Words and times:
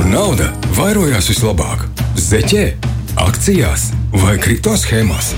kur 0.00 0.08
nauda 0.08 0.46
vairojās 0.78 1.26
vislabāk- 1.28 1.82
zeķē, 2.30 2.62
akcijās 3.20 3.90
vai 4.12 4.38
kripto 4.40 4.72
schēmās. 4.72 5.34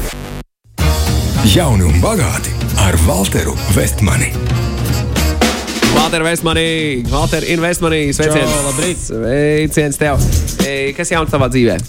Jauni 1.51 1.83
un 1.83 1.97
bagāti 1.99 2.53
ar 2.79 2.95
Walteru 3.03 3.57
Vestmani. 3.75 4.31
Valter 5.97 6.23
Vestmanī, 6.23 7.03
Valter 7.11 7.43
Investmanī, 7.43 8.13
sveiciens. 8.15 8.53
Čau, 8.53 8.63
labrīt. 8.69 9.03
Sveiciens 9.03 9.99
tev. 9.99 10.23
Ei, 10.65 10.93
Kas 10.93 11.11
jauns 11.11 11.31
tavā 11.31 11.51
dzīvē? 11.51 11.81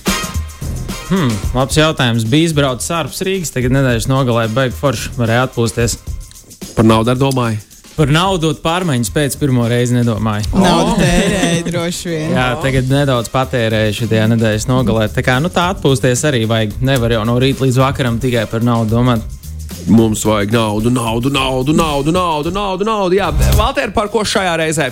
Hmm, 1.11 1.29
labs 1.53 1.77
jautājums. 1.77 2.25
Bija 2.25 2.49
izbraucis 2.49 2.89
ārpus 2.89 3.21
Rīgas, 3.21 3.53
tagad 3.53 3.69
nedēļas 3.71 4.09
nogalē 4.09 4.47
beigas 4.49 4.79
forši, 4.81 5.13
varēja 5.19 5.45
atpūsties. 5.45 5.97
Par 6.73 6.85
naudu 6.85 7.13
domāju. 7.13 7.72
Par 7.93 8.09
naudu 8.09 8.49
pārmaiņas 8.57 9.11
pēc 9.13 9.35
pirmo 9.37 9.67
reizi 9.69 9.93
nedomāju. 9.93 10.47
Naudu 10.57 10.95
tērēja 10.97 11.61
droši 11.67 12.09
vien. 12.09 12.31
Jā, 12.33 12.47
tagad 12.63 12.89
nedaudz 12.89 13.29
patērēju 13.29 13.99
šajā 13.99 14.25
nedēļas 14.31 14.65
nogalē. 14.65 15.05
Tā 15.13 15.21
kā 15.25 15.37
nu, 15.43 15.51
tā 15.53 15.67
atpūsties 15.75 16.25
arī 16.25 16.41
vajag. 16.49 16.73
Nevar 16.81 17.13
jau 17.13 17.21
no 17.29 17.37
rīta 17.41 17.67
līdz 17.67 17.77
vakaram 17.83 18.17
tikai 18.23 18.47
par 18.49 18.65
naudu 18.65 18.95
domāt. 18.95 19.21
Mums 19.85 20.23
vajag 20.25 20.55
naudu, 20.55 20.89
naudu, 20.89 21.29
naudu, 21.29 21.75
naudu, 21.77 22.15
naudu, 22.15 22.53
naudu. 22.57 22.87
naudu. 22.87 23.19
Jā, 23.19 23.29
Valter, 23.59 23.93
par 23.93 24.09
ko 24.09 24.25
šajā 24.25 24.55
reizē? 24.63 24.89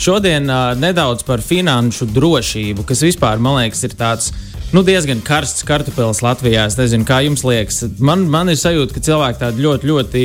Šodien 0.00 0.48
uh, 0.48 0.72
nedaudz 0.80 1.26
par 1.28 1.42
finanšu 1.44 2.08
drošību, 2.08 2.86
kas 2.88 3.02
vispār, 3.04 3.36
man 3.42 3.58
liekas, 3.58 3.82
ir 3.84 3.92
tāds 4.00 4.30
nu, 4.72 4.80
diezgan 4.86 5.20
karsts 5.20 5.66
kartupēlis 5.68 6.22
Latvijā. 6.24 6.64
Es 6.70 6.78
nezinu, 6.80 7.04
kā 7.04 7.20
jums 7.26 7.44
liekas. 7.44 7.82
Man, 8.00 8.24
man 8.32 8.48
ir 8.48 8.56
sajūta, 8.56 8.96
ka 8.96 9.04
cilvēki 9.04 9.42
tādi 9.42 9.66
ļoti, 9.66 9.90
ļoti 9.92 10.24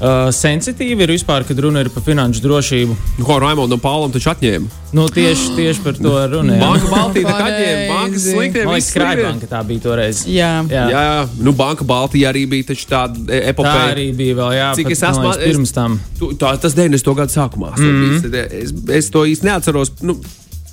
uh, 0.00 0.28
sensitīvi 0.34 1.02
ir 1.06 1.12
vispār, 1.12 1.44
kad 1.48 1.58
runa 1.58 1.80
ir 1.84 1.90
par 1.94 2.02
finanšu 2.06 2.42
drošību. 2.44 2.96
Nu, 3.18 3.24
Ko 3.24 3.38
Raimondam 3.42 3.80
Paulam 3.82 4.12
taču 4.14 4.30
atņēma? 4.32 4.66
Nu, 4.96 5.04
tieši, 5.12 5.50
tieši 5.56 5.82
par 5.84 5.98
to 5.98 6.14
runa. 6.32 6.56
Banka 6.64 6.88
Baltija 6.92 7.28
tā 7.28 7.36
atņēma. 7.44 7.84
Bankas 7.92 8.24
Pareizi. 8.24 8.32
sliktiem. 8.34 8.68
Sliktie. 8.72 8.88
Skrājbanka 8.88 9.50
tā 9.50 9.62
bija 9.68 9.84
toreiz. 9.84 10.22
Jā. 10.26 10.52
Jā. 10.70 10.84
Jā, 10.94 11.04
nu 11.44 11.52
Banka 11.52 11.84
Baltija 11.84 12.32
arī 12.32 12.46
bija 12.48 12.70
taču 12.72 12.88
tāda 12.88 13.18
e- 13.28 13.42
Tā 13.42 13.52
epopeja. 13.52 13.86
arī 13.92 14.08
bija 14.16 14.34
vēl, 14.40 14.50
jā, 14.58 14.68
Cik 14.80 14.88
pat, 14.88 14.92
es 14.92 15.02
esmu- 15.10 15.36
es- 15.36 15.44
pirms 15.44 15.72
tam. 15.76 16.00
Tu, 16.18 16.32
tā, 16.40 16.54
tas 16.60 16.74
90. 16.74 17.14
gada 17.14 17.32
sākumā. 17.32 17.74
Mm 17.76 17.84
-hmm. 17.84 18.62
es, 18.62 18.72
es 19.04 19.10
to 19.10 19.24
īsti 19.26 19.44
neatceros. 19.44 19.92
Nu, 20.00 20.20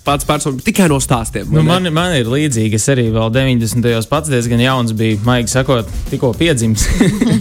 pats 0.05 0.27
personīgi 0.27 0.65
tikai 0.69 0.87
no 0.91 0.99
stāstiem. 1.01 1.49
Nu, 1.53 1.63
man, 1.65 1.87
man 1.93 2.13
ir 2.17 2.29
līdzīgi. 2.29 2.77
Es 2.77 2.87
arī 2.91 3.07
vēl 3.13 3.31
90. 3.33 3.81
gados 3.83 4.09
pats 4.09 4.31
diezgan 4.31 4.61
jauns 4.61 4.93
biju, 4.97 5.19
maigi 5.25 5.53
sakot, 5.53 5.89
tikko 6.11 6.31
piedzimis. 6.37 6.85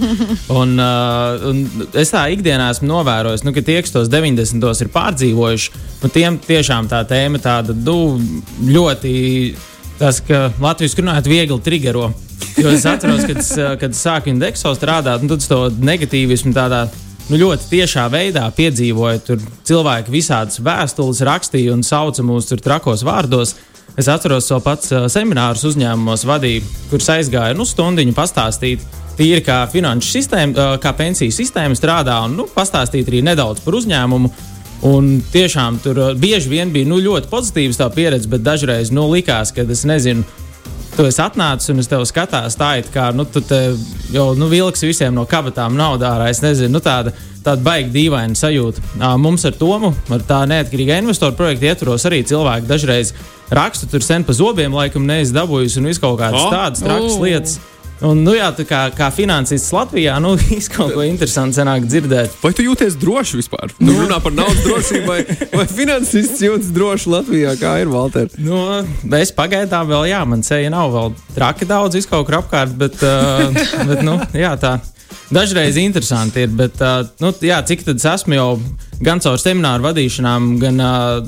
un, 0.61 0.75
uh, 0.81 1.47
un 1.51 1.63
es 2.01 2.15
tā 2.15 2.25
ikdienā 2.35 2.71
esmu 2.75 2.89
novērojis, 2.91 3.45
nu, 3.47 3.55
ka 3.57 3.65
tie, 3.65 3.79
kas 3.85 3.95
tos 3.95 4.11
90. 4.13 4.61
gados 4.63 4.83
ir 4.85 4.93
pārdzīvojuši, 4.95 5.85
nu, 6.03 6.13
tiem 6.15 6.41
tiešām 6.49 6.91
tā 6.93 7.05
tēma 7.09 7.43
tāda 7.45 7.77
nu, 7.77 8.19
ļoti. 8.69 9.15
Tas, 9.95 10.19
ka 10.27 10.49
Latvijas 10.59 10.97
runājot, 10.99 11.29
viegli 11.31 11.61
triggero. 11.63 12.09
Jo 12.59 12.71
es 12.75 12.83
atceros, 12.87 13.23
kad, 13.29 13.39
es, 13.39 13.51
kad 13.79 13.95
es 13.95 14.01
sāku 14.03 14.33
indekso 14.33 14.73
strādāt, 14.75 15.23
un 15.23 15.31
tad 15.31 15.43
es 15.43 15.51
to 15.51 15.61
negatīvismu 15.79 16.51
tādā 16.55 16.85
nu, 17.31 17.39
ļoti 17.41 17.69
tiešā 17.71 18.07
veidā 18.13 18.45
piedzīvoju. 18.57 19.23
Tur 19.27 19.45
cilvēki 19.69 20.13
visādas 20.15 20.61
vēstules 20.65 21.23
rakstīja 21.25 21.75
un 21.75 21.85
sauca 21.87 22.25
mūs 22.27 22.51
tur 22.51 22.63
trakos 22.65 23.05
vārdos. 23.07 23.55
Es 24.01 24.09
atceros, 24.11 24.49
ka 24.51 24.59
pats 24.65 24.91
seminārus 25.15 25.63
uzņēmumos 25.69 26.25
vadīju, 26.27 26.65
kurus 26.91 27.13
aizgāju 27.15 27.59
nu, 27.59 27.67
stundiņu 27.69 28.17
pastāstīt. 28.17 28.83
Tīri 29.15 29.45
kā 29.47 29.61
finanšu 29.71 30.11
sistēma, 30.11 30.73
kā 30.83 30.91
pensiju 30.99 31.31
sistēma 31.31 31.79
strādā, 31.79 32.17
un 32.27 32.35
nu, 32.41 32.49
pastāstīt 32.51 33.07
arī 33.11 33.23
nedaudz 33.23 33.63
par 33.63 33.79
uzņēmumu. 33.79 34.33
Un 34.85 35.21
tiešām 35.33 35.79
tur 35.81 36.01
bieži 36.21 36.51
vien 36.51 36.73
bija 36.75 36.89
nu, 36.91 36.99
ļoti 37.01 37.31
pozitīvs 37.31 37.79
tā 37.81 37.87
pieredze, 37.95 38.29
bet 38.29 38.43
dažreiz 38.45 38.91
nu, 38.93 39.07
likās, 39.13 39.55
ka 39.55 39.63
es 39.63 39.85
nezinu, 39.89 40.27
tu 40.97 41.07
esi 41.09 41.23
atnācis 41.25 41.73
un 41.73 41.83
es 41.83 41.89
tev 41.91 42.05
skatos, 42.09 42.57
tā 42.59 42.71
it 42.81 42.91
kā 42.95 43.09
nu, 43.17 43.27
tu 43.27 43.43
te 43.45 43.61
jau 44.15 44.31
nu, 44.39 44.49
vilksi 44.51 44.89
visiem 44.91 45.15
no 45.17 45.27
kabatām 45.29 45.77
naudā 45.79 46.15
ārā. 46.15 46.31
Es 46.31 46.43
nezinu, 46.45 46.77
nu, 46.77 46.83
tāda, 46.85 47.13
tāda 47.45 47.63
baigta 47.65 47.95
dīvaina 47.97 48.39
sajūta. 48.39 48.85
Mums 49.21 49.47
ar 49.49 49.59
Tomu, 49.59 49.95
ar 50.15 50.25
tā 50.29 50.45
neatkarīgā 50.51 51.01
investoru 51.03 51.37
projekta 51.39 51.73
ietvaros, 51.73 52.07
arī 52.09 52.23
cilvēki 52.29 52.71
dažreiz 52.71 53.15
raksta 53.55 53.91
tur 53.91 54.05
sen 54.05 54.25
pa 54.25 54.37
zobiem, 54.37 54.75
laikam 54.75 55.07
neizdabūjusi 55.09 55.81
un 55.83 55.91
visu 55.91 56.05
kaut 56.05 56.19
kādas 56.23 56.47
O! 56.47 56.51
tādas 56.53 56.85
trakas 56.85 57.19
O! 57.19 57.23
lietas. 57.27 57.59
Un, 58.05 58.21
nu, 58.21 58.35
jā, 58.37 58.51
tā 58.53 58.67
kā, 58.69 58.81
kā 58.93 59.09
finansists 59.15 59.73
Latvijā, 59.73 60.19
nu, 60.23 60.35
viss 60.41 60.71
kaut 60.73 60.93
ko 60.93 61.05
interesantu 61.07 61.59
sanāk 61.61 61.87
dzirdēt. 61.89 62.37
Vai 62.43 62.53
tu 62.57 62.67
jūties 62.67 62.99
droši 63.01 63.41
vispār? 63.41 63.73
Tu 63.79 63.91
runā 63.91 64.21
par 64.25 64.35
naudas 64.37 64.61
drošību, 64.67 65.05
vai, 65.09 65.21
vai 65.55 65.67
finansists 65.71 66.43
jūtas 66.45 66.73
droši 66.75 67.13
Latvijā? 67.15 67.55
Kā 67.61 67.77
ir 67.81 67.93
Valter? 67.93 68.29
Nu, 68.37 68.61
es 69.21 69.33
pagaidām 69.35 69.89
vēl, 69.91 70.11
jā, 70.13 70.25
man 70.29 70.45
ceļā 70.45 70.73
nav 70.75 70.93
vēl 70.95 71.15
traki 71.37 71.69
daudz, 71.71 71.97
izkaut 72.03 72.33
apkārt, 72.35 72.75
bet, 72.79 73.01
uh, 73.05 73.55
bet 73.89 74.05
nu, 74.05 74.19
jā, 74.37 74.55
tā. 74.61 74.79
Dažreiz 75.33 75.79
interesanti 75.81 76.45
ir, 76.45 76.51
bet 76.53 76.81
uh, 76.85 77.07
nu, 77.23 77.31
jā, 77.43 77.63
cik 77.65 77.87
tad 77.87 78.01
es 78.01 78.05
esmu 78.11 78.37
jau 78.37 78.49
gan 79.05 79.23
caur 79.25 79.41
semināru 79.41 79.87
vadīšanām, 79.87 80.51
gan 80.61 80.83
uh, 80.83 81.23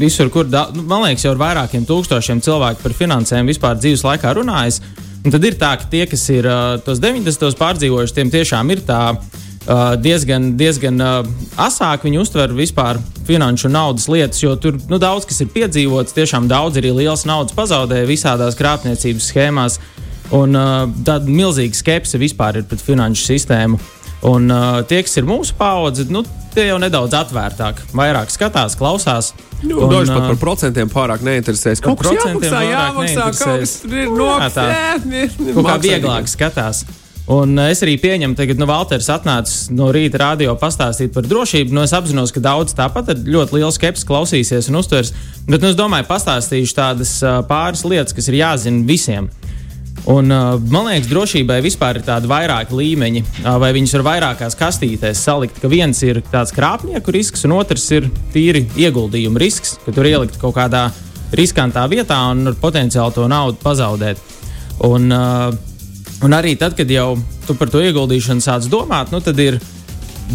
visur, 0.00 0.32
kur, 0.34 0.48
da, 0.50 0.66
nu, 0.74 0.82
man 0.88 1.06
liekas, 1.06 1.26
jau 1.26 1.36
ar 1.36 1.42
vairākiem 1.44 1.86
tūkstošiem 1.88 2.42
cilvēku 2.44 2.82
par 2.82 2.96
finansēm 2.98 3.48
vispār 3.48 3.78
dzīves 3.78 4.04
laikā 4.08 4.34
runājis. 4.40 4.82
Un 5.28 5.32
tad 5.34 5.44
ir 5.44 5.58
tā, 5.60 5.74
ka 5.76 5.84
tie, 5.92 6.06
kas 6.08 6.22
ir 6.32 6.46
uh, 6.48 6.78
tos 6.80 7.02
90. 7.04 7.42
pārdzīvojuši, 7.60 8.14
tiem 8.16 8.30
tiešām 8.32 8.70
ir 8.72 8.80
tā 8.88 9.00
uh, 9.12 9.90
diezgan, 10.00 10.54
diezgan 10.56 11.02
uh, 11.04 11.18
asāk 11.60 12.06
viņi 12.06 12.16
uztver 12.22 12.54
vispār 12.56 12.96
finanšu 13.28 13.68
un 13.68 13.76
naudas 13.76 14.06
lietas, 14.08 14.40
jo 14.40 14.54
tur 14.56 14.78
nu, 14.88 14.96
daudz 14.96 15.26
kas 15.28 15.42
ir 15.44 15.50
piedzīvots, 15.52 16.16
tiešām 16.16 16.48
daudz 16.48 16.80
arī 16.80 16.94
liels 16.96 17.26
naudas 17.28 17.52
pazaudēja 17.58 18.08
visādās 18.08 18.56
krāpniecības 18.56 19.28
schēmās. 19.28 19.76
Un 20.32 20.56
uh, 20.56 20.88
tāda 21.04 21.28
milzīga 21.28 21.76
skepse 21.76 22.16
vispār 22.24 22.62
ir 22.62 22.64
pret 22.70 22.88
finanšu 22.88 23.28
sistēmu. 23.28 23.82
Un 24.32 24.48
uh, 24.48 24.80
tie, 24.88 25.02
kas 25.04 25.20
ir 25.20 25.28
mūsu 25.28 25.60
paudze, 25.60 26.08
nu, 26.08 26.24
tie 26.58 26.68
jau 26.68 26.78
nedaudz 26.82 27.14
atvērtāk, 27.22 27.82
vairāk 27.96 28.32
skatās, 28.34 28.76
klausās. 28.78 29.32
Nu, 29.62 29.80
Un, 29.82 29.90
Daži 29.90 30.14
pat 30.14 30.28
par 30.32 30.38
procentiem 30.42 30.90
pārāk 30.90 31.24
neinteresēs. 31.26 31.82
Par 31.82 31.94
Kaut 31.94 32.02
kas 32.02 32.14
procentiem 32.14 32.52
jāmaksā, 32.52 32.62
jāmaksā, 32.70 33.26
kaut 33.40 33.60
kas 33.62 33.76
ir 33.88 34.14
tā. 34.54 34.66
kaut 35.54 35.68
kā 35.70 35.76
vieglāk 35.82 36.30
skatās. 36.30 36.84
Un 37.28 37.58
uh, 37.60 37.68
es 37.68 37.82
arī 37.84 37.98
pieņemu, 38.00 38.32
ka 38.38 38.56
nu, 38.56 38.66
Valters 38.68 39.10
atnācis 39.12 39.66
no 39.76 39.90
rīta 39.92 40.22
radio 40.22 40.54
pastāstīt 40.56 41.12
par 41.12 41.26
drošību. 41.28 41.74
Nu, 41.76 41.82
es 41.84 41.92
apzinos, 41.92 42.32
ka 42.32 42.40
daudz 42.40 42.72
tāpat 42.76 43.12
ar 43.12 43.20
ļoti 43.20 43.58
lielu 43.58 43.74
skepsi 43.74 44.06
klausīsies 44.08 44.70
un 44.72 44.80
uztvers. 44.80 45.12
Bet 45.44 45.60
nu, 45.60 45.68
es 45.68 45.76
domāju, 45.76 46.08
pastāstīšu 46.08 46.78
tādas 46.78 47.18
uh, 47.20 47.42
pāris 47.48 47.84
lietas, 47.84 48.16
kas 48.16 48.30
ir 48.32 48.40
jāzina 48.40 48.80
visiem. 48.88 49.28
Un, 50.06 50.30
uh, 50.30 50.54
man 50.70 50.86
liekas, 50.86 51.08
drošībai 51.10 51.58
vispār 51.64 51.98
ir 51.98 52.04
tādi 52.06 52.30
vairāki 52.30 52.76
līmeņi, 52.76 53.22
uh, 53.24 53.56
vai 53.60 53.72
viņus 53.76 53.96
var 53.98 54.04
vairākās 54.06 54.56
kastītēs 54.58 55.20
salikt. 55.20 55.58
Ka 55.60 55.68
viens 55.68 56.00
ir 56.06 56.22
tāds 56.32 56.54
krāpnieku 56.56 57.12
risks, 57.12 57.44
un 57.48 57.56
otrs 57.58 57.88
ir 57.96 58.08
tīri 58.32 58.64
ieguldījuma 58.78 59.42
risks, 59.42 59.76
ka 59.84 59.92
tur 59.92 60.08
ielikt 60.08 60.38
kaut 60.40 60.56
kādā 60.56 60.86
riskantā 61.36 61.84
vietā 61.90 62.18
un 62.30 62.54
potenciāli 62.60 63.16
to 63.16 63.26
naudu 63.28 63.60
pazaudēt. 63.60 64.22
Un, 64.86 65.10
uh, 65.12 65.50
un 66.24 66.36
arī 66.36 66.54
tad, 66.60 66.76
kad 66.78 66.88
jau 66.90 67.16
tu 67.46 67.56
par 67.58 67.72
to 67.72 67.82
ieguldīšanu 67.84 68.44
sāc 68.44 68.68
domāt, 68.70 69.12
nu, 69.12 69.20
tad 69.24 69.38
ir 69.42 69.58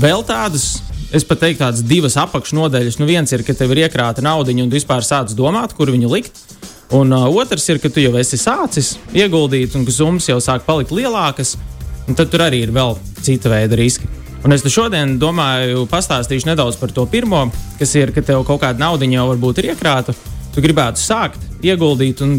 vēl 0.01 0.25
tādas. 0.27 0.81
Es 1.13 1.21
pat 1.29 1.43
teiktu, 1.43 1.61
tādas 1.61 1.83
divas 1.85 2.15
apakšnodaļas. 2.17 2.97
Nu, 2.97 3.05
viens 3.05 3.29
ir, 3.35 3.43
ka 3.45 3.53
tev 3.53 3.75
ir 3.75 3.83
iekrāta 3.83 4.23
nauda, 4.25 4.49
un 4.53 4.69
tu 4.69 4.79
vispār 4.79 5.05
sāc 5.05 5.35
domāt, 5.37 5.75
kur 5.77 5.91
viņu 5.93 6.09
likt. 6.09 6.41
Un 6.93 7.11
uh, 7.11 7.25
otrs 7.35 7.65
ir, 7.71 7.79
ka 7.81 7.89
tu 7.89 8.03
jau 8.03 8.13
esi 8.21 8.37
sācis 8.37 8.93
ieguldīt, 9.17 9.73
un 9.73 9.85
ka 9.87 9.93
summas 9.93 10.27
jau 10.29 10.37
sāk 10.43 10.61
palikt 10.67 10.91
lielākas, 10.93 11.55
un 12.05 12.17
tad 12.17 12.29
tur 12.29 12.43
arī 12.45 12.59
ir 12.67 12.73
vēl 12.75 12.93
cita 13.25 13.49
veida 13.49 13.79
riski. 13.79 14.05
Un 14.45 14.53
es 14.53 14.61
te 14.61 14.69
šodien 14.69 15.15
domāju, 15.17 15.87
pastāstīšu 15.89 16.51
nedaudz 16.51 16.77
par 16.77 16.91
to 16.93 17.07
pirmo, 17.09 17.47
kas 17.79 17.95
ir, 17.97 18.11
ka 18.13 18.21
tev 18.21 18.43
kaut 18.45 18.61
kāda 18.61 18.83
nauda 18.83 19.07
jau 19.09 19.25
varbūt 19.31 19.61
ir 19.63 19.71
iekrāta. 19.71 20.13
Tu 20.53 20.61
gribētu 20.61 21.01
sākt 21.01 21.41
ieguldīt, 21.65 22.21
un 22.21 22.35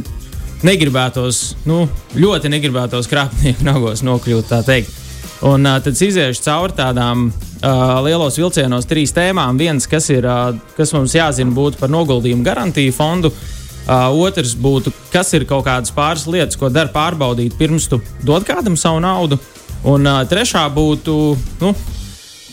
negribētos, 0.62 1.40
nu, 1.66 1.88
ļoti 2.14 2.52
negribētos 2.54 3.10
krāpnieku 3.10 3.66
nagos 3.70 4.04
nokļūt, 4.06 4.46
tā 4.52 4.62
teikt. 4.68 5.02
Un 5.50 5.66
uh, 5.66 5.80
tad 5.82 5.98
iziešu 5.98 6.44
cauri 6.44 6.78
tādām 6.78 7.26
uh, 7.26 7.98
lielos 8.06 8.38
vilcienos 8.38 8.86
trīs 8.86 9.10
tēmām. 9.16 9.58
Viens, 9.58 9.90
kas, 9.90 10.06
ir, 10.14 10.30
uh, 10.30 10.54
kas 10.78 10.94
mums 10.94 11.18
jāzina, 11.18 11.50
būtu 11.58 11.82
par 11.82 11.90
noguldījumu 11.90 12.46
garantiju 12.46 12.94
fondu. 12.94 13.34
Uh, 13.34 13.63
otrs 13.86 14.54
būtu, 14.56 14.92
kas 15.12 15.32
ir 15.36 15.44
kaut 15.48 15.66
kādas 15.66 15.92
pāris 15.94 16.26
lietas, 16.30 16.56
ko 16.60 16.70
dara 16.72 16.92
pārbaudīt, 16.92 17.58
pirms 17.58 17.88
tu 17.90 18.00
dod 18.24 18.46
kādam 18.48 18.78
savu 18.80 19.02
naudu. 19.04 19.38
Un 19.84 20.06
uh, 20.08 20.22
trešā 20.24 20.64
būtu, 20.72 21.14
nu, 21.60 21.74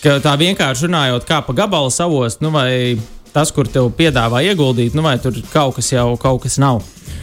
tā 0.03 0.35
vienkārši 0.35 0.89
runājot, 0.89 1.27
kā 1.27 1.39
pa 1.45 1.55
gabalu 1.55 1.91
savost, 1.93 2.41
nu, 2.43 2.51
vai 2.51 2.99
tas, 3.31 3.53
kur 3.55 3.69
tev 3.71 3.87
piedāvā 3.95 4.41
ieguldīt, 4.49 4.95
nu, 4.97 5.05
vai 5.05 5.15
tur 5.23 5.37
kaut 5.53 5.77
kas 5.77 5.93
jau 5.93 6.09
kaut 6.19 6.43
kas 6.43 6.59
nav. 6.59 6.81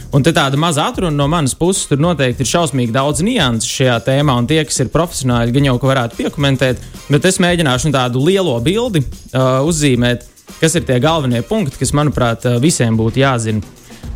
Un 0.09 0.25
te 0.25 0.33
tāda 0.33 0.57
maza 0.57 0.87
atruna 0.89 1.13
no 1.13 1.27
manas 1.29 1.53
puses, 1.53 1.85
tur 1.85 2.01
noteikti 2.01 2.41
ir 2.41 2.49
šausmīgi 2.49 2.95
daudz 2.95 3.21
nianses 3.21 3.69
šajā 3.69 3.99
tēmā, 4.07 4.33
un 4.41 4.49
tie, 4.49 4.63
kas 4.65 4.81
ir 4.81 4.89
profesionāļi, 4.89 5.53
gan 5.53 5.67
jau 5.69 5.75
ka 5.77 5.91
varētu 5.91 6.17
piekomentēt, 6.17 6.81
bet 7.13 7.27
es 7.29 7.37
mēģināšu 7.45 7.91
nu, 7.91 7.93
tādu 7.93 8.25
lielo 8.25 8.57
bildi 8.65 9.03
uh, 9.05 9.61
uzzīmēt. 9.69 10.25
kas 10.59 10.73
ir 10.75 10.83
tie 10.83 10.97
galvenie 10.99 11.43
punkti, 11.45 11.77
kas, 11.77 11.93
manuprāt, 11.93 12.47
visiem 12.59 12.97
būtu 12.97 13.21
jāzina. 13.21 13.61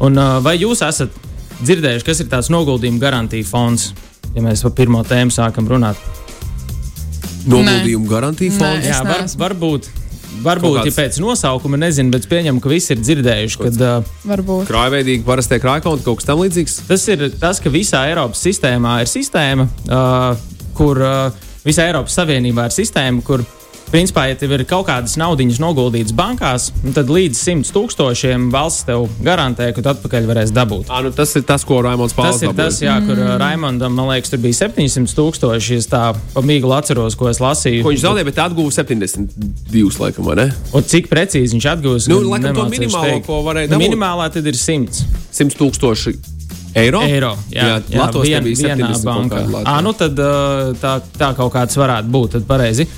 Un, 0.02 0.18
vai 0.44 0.58
jūs 0.58 0.82
esat 0.86 1.14
dzirdējuši, 1.64 2.06
kas 2.08 2.22
ir 2.24 2.30
tāds 2.32 2.52
noguldījuma 2.54 3.02
garantija 3.02 3.48
fonds, 3.48 3.92
ja 4.34 4.44
mēs 4.44 4.64
par 4.66 4.74
pirmo 4.78 5.04
tēmu 5.08 5.34
sākam 5.34 5.68
runāt? 5.70 6.00
Noguldījuma 7.50 8.10
garantija 8.10 8.56
fonds? 8.58 8.88
Jā, 8.88 9.04
var, 9.08 9.28
varbūt. 9.46 9.92
Varbūt, 10.44 10.80
kāds... 10.80 10.90
ja 10.90 10.98
pēc 10.98 11.18
nosaukuma 11.22 11.78
nezinu, 11.78 12.10
bet 12.16 12.26
pieņemu, 12.32 12.62
ka 12.64 12.72
visi 12.72 12.96
ir 12.96 13.02
dzirdējuši, 13.04 13.60
ka 13.60 13.70
uh, 13.70 14.14
varbūt 14.26 14.66
krājveidīgi 14.66 15.22
parastie 15.28 15.60
krājkonti 15.62 16.08
kaut 16.08 16.20
kas 16.20 16.28
tam 16.28 16.42
līdzīgs. 16.42 16.80
Tas 16.90 17.06
ir 17.14 17.28
tas, 17.38 17.62
ka 17.62 17.72
visā 17.72 18.02
Eiropas 18.10 18.42
sistēmā 18.42 18.96
ir 19.04 19.12
sistēma, 19.12 19.68
uh, 19.86 20.32
kur 20.74 20.98
uh, 21.06 21.44
visā 21.68 21.86
Eiropas 21.92 22.18
Savienībā 22.18 22.66
ir 22.66 22.76
sistēma, 22.76 23.22
kur 23.28 23.46
uh, 23.46 23.63
Principā, 23.94 24.24
ja 24.26 24.34
tev 24.34 24.56
ir 24.56 24.64
kaut 24.66 24.88
kādas 24.88 25.14
naudas 25.22 25.60
noguldītas 25.62 26.16
bankās, 26.18 26.72
nu, 26.82 26.96
tad 26.96 27.12
līdz 27.14 27.38
100 27.38 27.74
tūkstošiem 27.76 28.48
valsts 28.54 28.88
tev 28.88 29.06
garantē, 29.22 29.68
ka 29.76 29.84
tu 29.86 29.92
atpakaļ 29.92 30.26
varēsi 30.32 30.56
dabūt. 30.56 30.90
À, 30.90 31.04
nu 31.06 31.12
tas 31.14 31.36
ir 31.38 31.44
tas, 31.46 31.62
ko 31.62 31.78
Raimons 31.86 32.16
Pauls 32.18 32.40
Tas 32.40 32.48
ir 32.48 32.56
tas, 32.58 32.80
jā, 32.82 32.96
kur 33.06 33.14
mm. 33.14 33.36
Raimondam, 33.38 33.94
man 33.94 34.10
liekas, 34.10 34.34
tur 34.34 34.42
bija 34.42 34.64
700 34.64 35.14
tūkstoši. 35.14 35.78
Es 35.84 35.90
tā 35.92 36.08
pamīgli 36.34 36.74
atceros, 36.74 37.14
ko 37.20 37.30
es 37.30 37.38
lasīju. 37.44 37.84
Ko 37.86 37.94
viņš 37.94 38.02
zaudēja, 38.08 38.30
bet 38.32 38.42
atguva 38.48 38.74
72, 38.74 40.02
laikam, 40.02 40.26
vai 40.32 40.40
ne? 40.42 40.48
Un 40.74 40.90
cik 40.90 41.12
precīzi 41.14 41.54
viņš 41.54 41.70
atgūs? 41.76 42.10
Nu, 42.10 42.24
laikam, 42.34 42.58
to 42.58 42.68
minimālo, 42.74 43.22
ko 43.30 43.44
varēja 43.46 43.70
nu, 43.70 43.76
dabūt. 43.76 43.86
Minimālā 43.92 44.30
tad 44.34 44.50
ir 44.50 44.58
100. 44.58 45.06
100 45.38 45.62
tūkstoši. 45.62 46.18
Eiro? 46.82 47.04
Eiro 47.06 47.36
jā, 47.54 47.70
jā, 47.70 47.80
jā 47.94 48.10
Latvijas 48.10 49.06
bankā. 49.06 49.46
À, 49.62 49.78
nu 49.86 49.94
tad 49.94 50.18
tā, 50.82 50.98
tā 51.14 51.34
kaut 51.38 51.54
kāds 51.54 51.78
varētu 51.78 52.10
būt. 52.10 52.40
Tad 52.40 52.50
pareizi. 52.50 52.90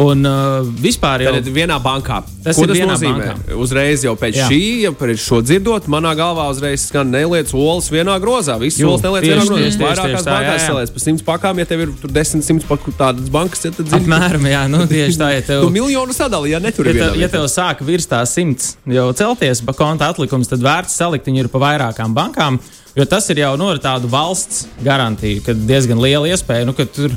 Un 0.00 0.24
uh, 0.24 0.64
vispār 0.80 1.20
jau 1.20 1.32
tādā 1.34 1.52
vienā 1.52 1.76
bankā. 1.82 2.22
Tas 2.40 2.56
Ko 2.56 2.64
tas 2.64 2.78
nozīmē? 2.80 3.26
Bankā. 3.28 3.56
Uzreiz 3.60 4.04
jau 4.06 4.14
pēc 4.16 4.38
Jā. 4.38 4.46
šī, 4.48 4.60
ja 4.86 4.92
par 4.96 5.12
šo 5.20 5.42
dzirdot, 5.44 5.84
manā 5.92 6.14
galvā 6.16 6.46
uzreiz 6.48 6.86
skan 6.88 7.10
neliec 7.12 7.52
olas 7.52 7.90
vienā 7.92 8.14
grozā. 8.22 8.56
Visas 8.62 8.80
olas 8.88 9.04
neliec 9.04 9.26
vienā 9.28 9.44
grozā. 9.44 9.66
Tieši, 9.66 9.80
Vairākās 9.82 10.24
tieši, 10.24 10.30
bankās 10.30 10.64
saliec 10.64 10.94
pa 10.94 11.04
simts 11.04 11.26
pakām, 11.26 11.60
ja 11.60 11.68
tev 11.68 11.84
ir 11.84 11.92
tur 12.00 12.14
desmit 12.16 12.46
simts 12.48 12.68
paku 12.68 12.94
tādas 12.96 13.28
bankas, 13.32 13.66
ja 13.68 13.74
tad 13.76 13.92
zini. 13.92 14.00
Apmēram, 14.00 14.48
jā, 14.48 14.62
nu 14.72 14.80
tieši 14.88 15.20
tā, 15.20 15.28
ja 15.36 15.42
tev. 15.50 15.66
tu 15.66 15.74
miljonu 15.74 16.16
sadali, 16.16 16.54
ja 16.54 16.62
netur 16.64 16.88
ja 16.88 16.96
tev, 16.96 17.18
ja 17.20 17.28
tev 17.32 17.44
sāk 17.52 17.84
virs 17.84 18.08
tā 18.08 18.22
simts 18.28 18.78
jau 18.88 19.10
celties 19.18 19.60
pa 19.66 19.76
konta 19.76 20.08
atlikums, 20.08 20.48
tad 20.48 20.64
vērts 20.64 20.96
salikt 21.02 21.28
viņu 21.28 21.44
ir 21.44 21.52
pa 21.52 21.60
vairākām 21.68 22.16
bankām. 22.16 22.62
Jo 22.96 23.06
tas 23.08 23.24
ir 23.32 23.38
jau 23.40 23.54
no 23.56 23.70
nu, 23.72 23.80
tādu 23.80 24.08
valsts 24.12 24.66
garantiju, 24.84 25.40
ka 25.46 25.54
diezgan 25.56 26.00
liela 26.00 26.28
iespēja, 26.28 26.66
nu, 26.68 26.74
ka 26.76 26.84
tur 26.84 27.14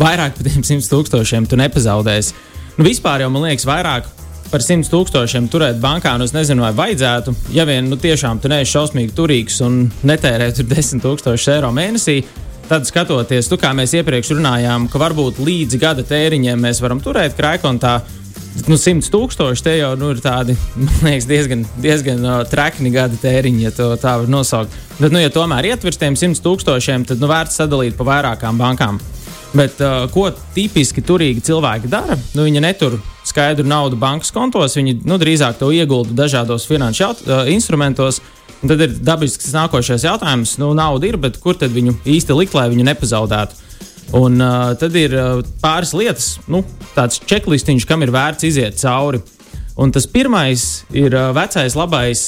vairāk 0.00 0.38
par 0.38 0.48
tiem 0.48 0.64
100 0.64 0.90
tūkstošiem 0.90 1.48
tu 1.50 1.58
nepazaudēsi. 1.60 2.34
Nu, 2.78 2.86
vispār 2.86 3.24
jau 3.24 3.30
man 3.32 3.48
liekas, 3.48 3.66
vairāk 3.68 4.08
par 4.50 4.62
100 4.64 4.90
tūkstošiem 4.90 5.48
turēt 5.50 5.80
bankā, 5.82 6.16
nu 6.18 6.26
es 6.26 6.34
nezinu, 6.34 6.64
vai 6.64 6.72
vajadzētu. 6.74 7.34
Ja 7.54 7.66
vien 7.68 7.90
nu, 7.90 7.98
tiešām 8.00 8.40
tu 8.42 8.50
neesi 8.50 8.74
šausmīgi 8.74 9.14
turīgs 9.16 9.60
un 9.66 9.82
netērē 10.06 10.50
tur 10.56 10.66
10 10.70 11.02
tūkstošus 11.04 11.52
eiro 11.54 11.70
mēnesī, 11.74 12.20
tad 12.70 12.86
skatoties, 12.86 13.50
tu, 13.50 13.58
kā 13.58 13.72
mēs 13.74 13.94
iepriekš 13.98 14.34
runājām, 14.36 14.88
ka 14.90 15.02
varbūt 15.02 15.42
līdz 15.42 15.78
gada 15.82 16.06
tēriņiem 16.06 16.66
mēs 16.66 16.82
varam 16.82 17.02
turēt 17.02 17.38
krājkontā. 17.38 18.00
Nu, 18.66 18.74
100 18.74 19.06
tūkstoši 19.14 19.62
te 19.62 19.76
jau 19.78 19.92
nu, 19.98 20.10
ir 20.14 20.22
tādi 20.22 20.56
liekas, 21.06 21.26
diezgan, 21.30 21.62
diezgan 21.78 22.24
uh, 22.26 22.40
trekni 22.50 22.90
gada 22.94 23.18
tēriņi, 23.22 23.68
ja 23.68 23.74
tā 23.74 24.16
var 24.22 24.26
nosaukt. 24.30 24.74
Bet, 24.98 25.14
nu, 25.14 25.22
ja 25.22 25.30
tomēr 25.34 25.70
ietvers 25.70 25.98
tiem 26.00 26.18
100 26.18 26.42
tūkstošiem, 26.44 27.06
tad 27.06 27.22
nu, 27.22 27.30
vērts 27.30 27.62
sadalīt 27.62 27.98
pa 27.98 28.08
vairākām 28.10 28.58
bankām. 28.58 28.98
Bet, 29.50 29.80
uh, 29.82 30.04
ko 30.14 30.28
tipiski 30.54 31.02
turīgi 31.02 31.42
cilvēki 31.48 31.90
dara? 31.90 32.14
Nu, 32.36 32.44
viņi 32.46 32.62
netur 32.62 33.00
skaidru 33.26 33.66
naudu 33.66 33.98
bankas 33.98 34.30
kontos, 34.34 34.76
viņi 34.78 35.00
nu, 35.02 35.18
drīzāk 35.18 35.58
to 35.58 35.72
iegulda 35.74 36.14
dažādos 36.22 36.68
finanšu 36.70 37.02
jaut, 37.02 37.24
uh, 37.26 37.42
instrumentos. 37.50 38.20
Un 38.60 38.70
tad 38.70 38.82
ir 38.84 38.94
dabisks 39.00 39.50
nākošais 39.56 40.04
jautājums, 40.04 40.54
nu, 40.60 40.70
nauda 40.76 41.08
ir, 41.08 41.16
bet 41.18 41.40
kur 41.42 41.56
tad 41.58 41.72
viņu 41.74 41.96
īsti 42.04 42.36
likt, 42.36 42.54
lai 42.54 42.68
viņu 42.70 42.86
nepazaudētu? 42.90 43.66
Un 44.20 44.38
uh, 44.42 44.72
tad 44.78 44.94
ir 44.98 45.14
uh, 45.16 45.40
pāris 45.62 45.94
lietas, 45.96 46.34
nu, 46.50 46.62
tāds 46.94 47.18
čeklistiņš, 47.30 47.86
kam 47.88 48.04
ir 48.06 48.14
vērts 48.14 48.46
iziet 48.46 48.78
cauri. 48.78 49.22
Un 49.80 49.90
tas 49.94 50.06
pirmais 50.10 50.84
ir 50.94 51.14
uh, 51.14 51.30
vecais 51.34 51.74
labais, 51.78 52.24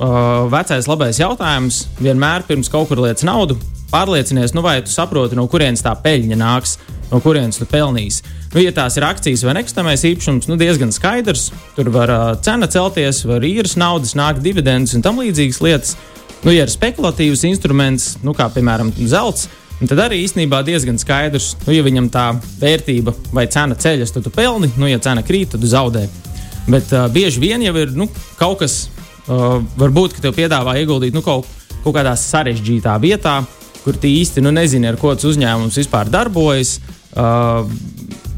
uh, 0.00 0.44
vecais 0.52 0.88
labais 0.90 1.20
jautājums. 1.20 1.84
Vienmēr 2.02 2.44
pirms 2.48 2.72
kaut 2.72 2.90
kur 2.90 3.04
lietas 3.04 3.24
naudu, 3.28 3.58
pārliecinies, 3.90 4.54
nu, 4.56 4.64
vai 4.64 4.80
tu 4.84 4.92
saproti, 4.92 5.36
no 5.38 5.46
kurienes 5.50 5.84
tā 5.84 5.92
peļņa 6.02 6.38
nāks, 6.40 6.76
no 7.10 7.20
kurienes 7.22 7.60
tu 7.60 7.68
pelnīsi. 7.70 8.24
Nu, 8.54 8.62
ja 8.62 8.72
tās 8.74 8.96
ir 8.96 9.04
akcijas 9.06 9.44
vai 9.46 9.56
nekustamais 9.58 10.04
īpašums, 10.08 10.48
nu, 10.50 10.56
diezgan 10.60 10.92
skaidrs. 10.94 11.50
Tur 11.76 11.90
var 11.94 12.12
uh, 12.12 12.24
cena 12.42 12.68
celties, 12.72 13.24
var 13.28 13.44
īres 13.46 13.76
naudas, 13.78 14.14
nākt 14.18 14.42
dividendus 14.44 14.96
un 14.96 15.04
tam 15.04 15.20
līdzīgas 15.22 15.62
lietas. 15.64 15.96
Nu, 16.44 16.52
ja 16.54 16.66
ir 16.66 16.72
spekulatīvs 16.72 17.46
instruments, 17.48 18.14
nu, 18.24 18.34
kā 18.36 18.48
piemēram 18.54 18.92
zelts, 19.10 19.48
tad 19.82 20.00
arī 20.06 20.22
īstenībā 20.24 20.62
diezgan 20.66 20.98
skaidrs, 21.00 21.54
nu, 21.66 21.74
ja 21.74 21.84
viņam 21.86 22.08
tā 22.12 22.26
vērtība 22.62 23.14
vai 23.34 23.46
cena 23.52 23.76
ceļas, 23.76 24.14
tad 24.14 24.26
tu 24.26 24.32
pelni, 24.34 24.70
nu, 24.80 24.88
ja 24.88 25.00
cena 25.02 25.24
krīt, 25.26 25.52
tad 25.54 25.64
tu 25.64 25.70
zaudē. 25.70 26.06
Bet 26.66 26.90
uh, 26.94 27.06
bieži 27.12 27.42
vien 27.42 27.62
jau 27.62 27.74
ir 27.78 27.92
nu, 27.98 28.08
kaut 28.40 28.60
kas, 28.64 28.86
uh, 29.26 29.60
varbūt, 29.78 30.16
ka 30.16 30.24
tev 30.24 30.34
piedāvā 30.38 30.78
ieguldīt 30.80 31.14
nu, 31.14 31.22
kaut, 31.22 31.46
kaut 31.84 31.94
kādā 31.94 32.16
sarežģītā 32.18 32.96
vietā, 33.02 33.40
kur 33.86 33.94
tu 34.02 34.10
īsti 34.10 34.42
nu, 34.42 34.50
nezini, 34.50 34.88
ar 34.90 34.98
ko 34.98 35.12
tas 35.14 35.28
uzņēmums 35.30 35.78
vispār 35.78 36.10
darbojas. 36.10 36.80
Uh, 37.16 37.68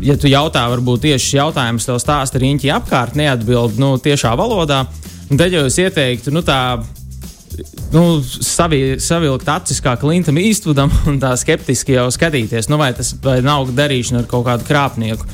ja 0.05 0.15
tu 0.21 0.29
jautā, 0.29 0.67
varbūt 0.69 1.07
tieši 1.07 1.25
šis 1.25 1.37
jautājums 1.39 1.89
tev 1.89 1.97
stāsta 2.03 2.41
riņķi 2.43 2.71
apkārt, 2.77 3.17
neatbild 3.19 3.81
nu, 3.81 3.95
tiešā 4.03 4.35
valodā, 4.39 4.85
tad 5.33 5.49
jau 5.49 5.65
es 5.71 5.79
ieteiktu 5.81 6.35
nu, 6.37 6.45
tā. 6.47 6.61
Nu, 7.91 8.21
savi, 8.23 9.01
savilkt 9.01 9.49
acis 9.49 9.81
kā 9.83 9.95
Klintam 9.99 10.37
īstvudam 10.39 10.93
un 11.09 11.17
tā 11.23 11.33
skeptiski 11.41 11.97
jau 11.97 12.05
skatīties, 12.13 12.69
nu, 12.69 12.77
vai 12.79 12.93
tas 12.95 13.15
vai 13.25 13.39
nav 13.43 13.73
darīšana 13.75 14.21
ar 14.23 14.29
kaut 14.31 14.45
kādu 14.47 14.69
krāpnieku. 14.69 15.27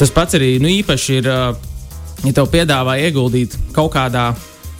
Tas 0.00 0.10
pats 0.10 0.40
arī 0.40 0.56
nu, 0.64 0.72
īpaši 0.80 1.20
ir, 1.20 1.28
uh, 1.28 2.24
ja 2.24 2.32
tev 2.34 2.48
piedāvā 2.50 2.96
ieguldīt 3.04 3.54
kaut 3.76 3.92
kādā 3.94 4.30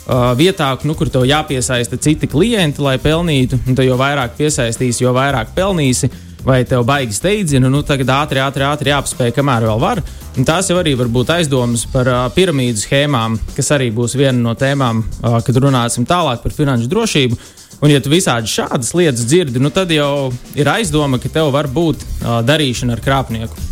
uh, 0.07 0.31
vietā, 0.37 0.71
nu, 0.87 0.95
kur 0.97 1.09
tev 1.11 1.25
jāpiesaista 1.27 1.99
citi 2.01 2.29
klienti, 2.29 2.83
lai 2.83 2.97
pelnītu. 3.01 3.59
Un 3.67 3.79
jo 3.83 3.97
vairāk 3.99 4.37
piesaistīsi, 4.39 5.03
jo 5.05 5.15
vairāk 5.15 5.55
pelnīsi. 5.55 6.11
Vai 6.43 6.65
tev 6.67 6.81
baigi 6.83 7.15
steidzina, 7.15 7.69
nu, 7.71 7.79
tagad 7.87 8.09
ātri, 8.11 8.41
ātri, 8.43 8.65
ātri 8.67 8.91
jāapspēj, 8.91 9.31
kamēr 9.31 9.63
vēl 9.63 9.79
var. 9.79 10.01
Un 10.35 10.43
tās 10.43 10.67
jau 10.67 10.75
arī 10.75 10.91
var 10.99 11.07
būt 11.07 11.29
aizdomas 11.37 11.85
par 11.87 12.09
uh, 12.11 12.23
piramīdu 12.35 12.81
schēmām, 12.81 13.37
kas 13.55 13.71
arī 13.71 13.87
būs 13.95 14.17
viena 14.19 14.35
no 14.41 14.51
tēmām, 14.59 14.99
uh, 15.21 15.37
kad 15.45 15.59
runāsim 15.63 16.03
tālāk 16.09 16.43
par 16.43 16.51
finanšu 16.51 16.89
drošību. 16.91 17.37
Un, 17.79 17.91
ja 17.91 18.01
tu 18.03 18.11
visādi 18.11 18.51
šādas 18.51 18.91
lietas 18.95 19.23
dzirdi, 19.27 19.61
nu, 19.63 19.71
tad 19.71 19.91
jau 19.91 20.33
ir 20.59 20.67
aizdoma, 20.71 21.19
ka 21.19 21.31
tev 21.31 21.53
var 21.55 21.71
būt 21.71 22.03
uh, 22.03 22.41
darīšana 22.43 22.97
ar 22.97 23.03
krāpnieku. 23.03 23.69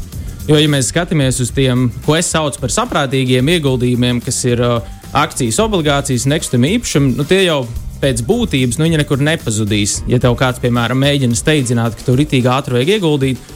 Jo, 0.48 0.56
ja 0.58 0.72
mēs 0.72 0.90
skatāmies 0.94 1.38
uz 1.44 1.52
tiem, 1.54 1.90
ko 2.06 2.16
es 2.18 2.32
saucu 2.32 2.60
par 2.64 2.72
saprātīgiem 2.74 3.52
ieguldījumiem, 3.56 4.24
kas 4.24 4.40
ir 4.48 4.64
uh, 4.66 4.80
akcijas, 5.18 5.60
obligācijas, 5.64 6.28
nekustamie 6.30 6.76
īpašumi, 6.78 7.16
nu, 7.18 7.26
tie 7.28 7.44
jau 7.46 7.64
pēc 8.02 8.24
būtības 8.26 8.80
nu, 8.82 8.90
nekur 8.98 9.22
nepazudīs. 9.22 10.00
Ja 10.10 10.20
tev 10.22 10.36
kāds, 10.40 10.62
piemēram, 10.64 11.00
mēģina 11.04 11.38
steidzināt, 11.38 11.98
ka 11.98 12.08
tu 12.08 12.16
ritīgi 12.18 12.50
ātri 12.50 12.80
vajag 12.80 12.96
ieguldīt, 12.98 13.52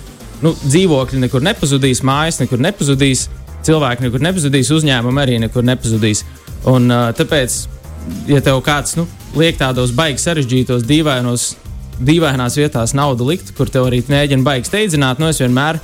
nu, 0.46 0.54
dzīvokļi 0.66 1.24
nekur 1.26 1.44
nepazudīs, 1.46 2.04
mājas 2.06 2.42
nekur 2.44 2.62
nepazudīs, 2.62 3.28
cilvēki 3.66 4.06
nekur 4.06 4.24
nepazudīs, 4.24 4.72
uzņēmumi 4.76 5.24
arī 5.24 5.40
nekur 5.46 5.66
nepazudīs. 5.66 6.24
Un, 6.70 6.90
uh, 6.92 7.10
tāpēc, 7.18 7.60
ja 8.30 8.42
tev 8.46 8.62
kāds 8.66 8.98
nu, 9.00 9.08
liek 9.38 9.58
tādos 9.60 9.94
baigi 9.96 10.22
sarežģītos, 10.22 10.86
dīvainos, 10.90 11.54
dīvainās 12.06 12.58
vietās 12.60 12.94
naudu 12.98 13.30
likt, 13.32 13.54
kur 13.58 13.72
tev 13.72 13.90
arī 13.90 14.04
mēģina 14.12 14.46
baigi 14.46 14.70
steidzināt, 14.70 15.22
nu, 15.22 15.32
es 15.32 15.42
vienmēr 15.42 15.80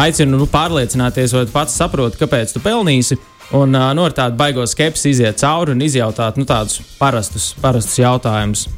aicinu 0.00 0.38
nu, 0.38 0.46
pārliecināties, 0.50 1.34
vai 1.34 1.44
tu 1.48 1.54
pats 1.54 1.76
saproti, 1.76 2.20
kāpēc 2.20 2.54
tu 2.54 2.62
pelnīsi. 2.64 3.18
Un 3.50 3.74
uh, 3.74 3.88
nu, 3.98 4.04
ar 4.06 4.14
tādu 4.14 4.38
baigo 4.38 4.62
skepsi 4.68 5.10
iziet 5.10 5.40
cauri 5.42 5.74
un 5.74 5.82
izjautāt 5.82 6.36
nu, 6.38 6.46
tādus 6.46 6.78
parastus, 7.00 7.50
parastus 7.58 7.98
jautājumus. 7.98 8.68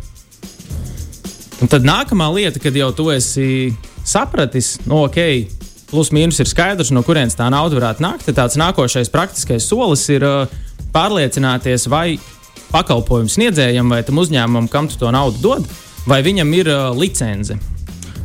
Un 1.61 1.69
tad 1.71 1.85
nākamā 1.85 2.31
lieta, 2.33 2.61
kad 2.63 2.75
jau 2.75 2.89
tu 2.97 3.11
esi 3.13 3.75
sapratis, 4.09 4.79
nu, 4.89 5.03
ok, 5.05 5.19
plus 5.91 6.09
mīnus 6.17 6.41
ir 6.41 6.49
skaidrs, 6.49 6.91
no 6.95 7.05
kurienes 7.05 7.37
tā 7.37 7.51
nauda 7.53 7.77
varētu 7.77 8.03
nākt, 8.03 8.25
tad 8.31 8.39
tāds 8.41 8.57
nākošais 8.61 9.13
praktiskais 9.13 9.69
solis 9.69 10.07
ir 10.11 10.25
uh, 10.25 10.57
pārliecināties, 10.97 11.85
vai 11.93 12.17
pakalpojumu 12.73 13.29
sniedzējam 13.29 13.93
vai 13.93 14.01
tam 14.09 14.23
uzņēmumam, 14.25 14.71
kam 14.73 14.89
tu 14.89 14.97
to 14.97 15.13
naudu 15.13 15.45
dod, 15.45 15.69
vai 16.09 16.23
viņam 16.25 16.57
ir 16.57 16.73
uh, 16.73 16.89
licence. 16.97 17.59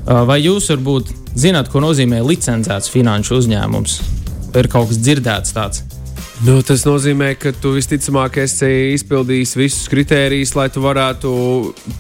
Uh, 0.07 0.23
vai 0.23 0.39
jūs 0.45 0.71
varbūt 0.71 1.11
zināt, 1.35 1.67
ko 1.67 1.83
nozīmē 1.83 2.23
licencēts 2.23 2.87
finanšu 2.95 3.41
uzņēmums? 3.41 3.99
Ir 4.55 4.71
kaut 4.71 4.87
kas 4.93 5.03
dzirdēts 5.03 5.53
tāds? 5.59 5.96
Nu, 6.45 6.59
tas 6.61 6.83
nozīmē, 6.85 7.31
ka 7.41 7.49
tu 7.57 7.71
visticamāk 7.73 8.35
esi 8.43 8.67
izpildījis 8.93 9.55
visus 9.57 9.87
kritērijus, 9.89 10.51
lai 10.53 10.67
tu 10.69 10.83
varētu 10.83 11.31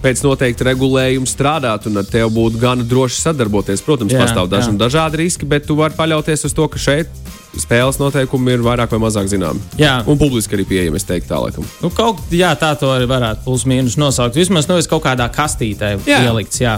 pēc 0.03 0.21
noteikta 0.21 0.67
regulējuma 0.67 1.29
strādāt 1.29 1.87
un 1.89 1.97
ar 1.97 2.05
tevi 2.05 2.27
būtu 2.35 2.61
gan 2.61 2.83
droši 2.85 3.23
sadarboties. 3.23 3.81
Protams, 3.85 4.13
jā, 4.13 4.21
pastāv 4.21 4.51
daži 4.51 4.69
un 4.75 4.77
dažādi 4.77 5.23
riski, 5.23 5.49
bet 5.49 5.65
tu 5.65 5.77
vari 5.79 5.97
paļauties 5.97 6.45
uz 6.45 6.53
to, 6.53 6.67
ka 6.69 6.81
šeit 6.81 7.09
spēles 7.57 7.97
noteikumi 7.97 8.53
ir 8.53 8.65
vairāk 8.65 8.93
vai 8.93 8.99
mazāk 9.07 9.31
zināmi. 9.31 9.63
Jā. 9.81 9.95
Un 10.05 10.19
publiski 10.21 10.53
arī 10.59 10.67
pieejami, 10.69 11.01
es 11.01 11.07
teiktu, 11.09 11.31
tā 11.31 11.39
laikam. 11.41 11.65
Nu, 11.81 11.89
kaut, 11.89 12.21
jā, 12.29 12.51
tā 12.61 12.75
to 12.77 12.91
arī 12.93 13.09
varētu 13.09 13.41
plus 13.47 13.65
mīnus 13.65 13.97
nosaukt. 13.97 14.37
Vismaz 14.37 14.69
nu, 14.69 14.77
kaut 14.91 15.07
kādā 15.07 15.31
kastītē 15.33 15.95
jā. 16.05 16.21
ielikts. 16.27 16.61
Jā. 16.61 16.77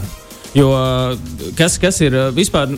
Jo 0.55 0.71
kas, 1.59 1.75
kas 1.81 1.99
ir 2.07 2.15
vispār? 2.37 2.71